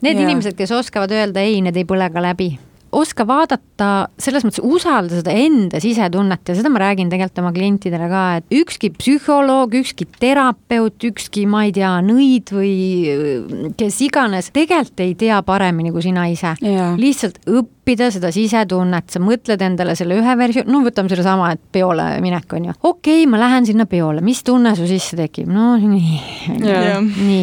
Need 0.00 0.16
ja. 0.16 0.24
inimesed, 0.24 0.56
kes 0.56 0.72
oskavad 0.72 1.12
öelda 1.12 1.42
ei, 1.44 1.60
need 1.60 1.76
ei 1.76 1.84
põle 1.84 2.08
ka 2.12 2.22
läbi 2.24 2.54
oska 2.96 3.26
vaadata, 3.28 3.90
selles 4.20 4.44
mõttes 4.46 4.62
usalda 4.64 5.20
seda 5.20 5.34
enda 5.36 5.80
sisetunnet 5.82 6.48
ja 6.48 6.56
seda 6.56 6.70
ma 6.72 6.80
räägin 6.82 7.10
tegelikult 7.12 7.42
oma 7.42 7.52
klientidele 7.54 8.08
ka, 8.10 8.24
et 8.40 8.56
ükski 8.60 8.90
psühholoog, 8.96 9.76
ükski 9.80 10.08
terapeut, 10.20 10.96
ükski, 11.10 11.46
ma 11.50 11.66
ei 11.68 11.74
tea, 11.76 11.92
nõid 12.04 12.52
või 12.56 13.70
kes 13.78 14.00
iganes, 14.06 14.50
tegelikult 14.56 15.04
ei 15.04 15.14
tea 15.18 15.40
paremini 15.46 15.92
kui 15.94 16.04
sina 16.06 16.26
ise. 16.32 16.56
lihtsalt 17.00 17.40
õppida 17.46 18.10
seda 18.14 18.32
sisetunnet, 18.34 19.10
sa 19.12 19.22
mõtled 19.22 19.62
endale 19.62 19.96
selle 19.98 20.18
ühe 20.20 20.36
versiooni, 20.38 20.72
no 20.72 20.82
võtame 20.86 21.12
sedasama, 21.12 21.52
et 21.56 21.64
peole 21.72 22.10
minek 22.24 22.58
on 22.58 22.70
ju. 22.70 22.76
okei 22.82 23.22
okay,, 23.22 23.30
ma 23.30 23.40
lähen 23.42 23.68
sinna 23.68 23.88
peole, 23.90 24.24
mis 24.24 24.42
tunne 24.46 24.76
su 24.78 24.88
sisse 24.88 25.18
tekib? 25.18 25.50
no 25.52 25.74
nii, 25.80 26.20
nii. 26.56 27.42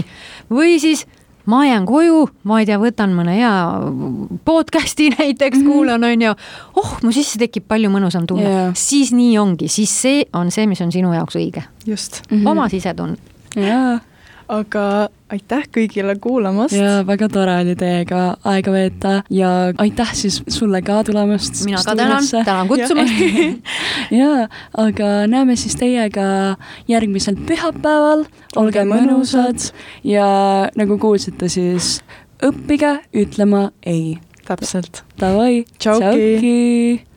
või 0.53 0.79
siis 0.81 1.05
ma 1.45 1.65
jään 1.65 1.85
koju, 1.85 2.29
ma 2.43 2.59
ei 2.61 2.67
tea, 2.69 2.79
võtan 2.79 3.15
mõne 3.17 3.35
hea 3.37 3.51
podcast'i 4.45 5.09
näiteks 5.17 5.57
mm, 5.57 5.63
-hmm. 5.63 5.71
kuulan, 5.71 6.03
on 6.03 6.21
ju. 6.21 6.35
oh, 6.75 6.95
mu 7.03 7.11
sisse 7.11 7.39
tekib 7.39 7.67
palju 7.67 7.89
mõnusam 7.89 8.27
tunne 8.27 8.49
yeah., 8.49 8.71
siis 8.73 9.11
nii 9.11 9.37
ongi, 9.37 9.67
siis 9.67 10.01
see 10.01 10.23
on 10.33 10.51
see, 10.51 10.67
mis 10.67 10.81
on 10.81 10.91
sinu 10.91 11.13
jaoks 11.13 11.35
õige. 11.35 11.63
just 11.85 12.21
mm. 12.29 12.37
-hmm. 12.37 12.49
oma 12.49 12.69
sisetunne. 12.69 13.17
jaa 13.55 13.99
aga 14.51 15.09
aitäh 15.33 15.65
kõigile 15.73 16.15
kuulamast. 16.21 16.75
ja 16.75 17.03
väga 17.07 17.29
tore 17.31 17.55
oli 17.63 17.75
teiega 17.79 18.21
aega 18.49 18.73
veeta 18.73 19.13
ja 19.33 19.49
aitäh 19.81 20.13
siis 20.17 20.41
sulle 20.47 20.81
ka 20.81 21.03
tulemast. 21.03 21.63
mina 21.65 21.81
ka 21.85 21.95
tänan, 21.95 22.27
tänan 22.33 22.67
kutsumast 22.67 23.13
ja, 24.21 24.47
aga 24.77 25.13
näeme 25.27 25.55
siis 25.55 25.75
teiega 25.79 26.57
järgmisel 26.87 27.39
pühapäeval. 27.47 28.25
olge 28.55 28.85
mõnusad 28.89 29.71
ja 30.03 30.27
nagu 30.75 30.97
kuulsite, 30.97 31.49
siis 31.49 31.99
õppige 32.43 32.97
ütlema 33.15 33.71
ei. 33.85 34.17
täpselt. 34.47 35.03
Davai, 35.19 35.63
tšauki. 35.79 37.07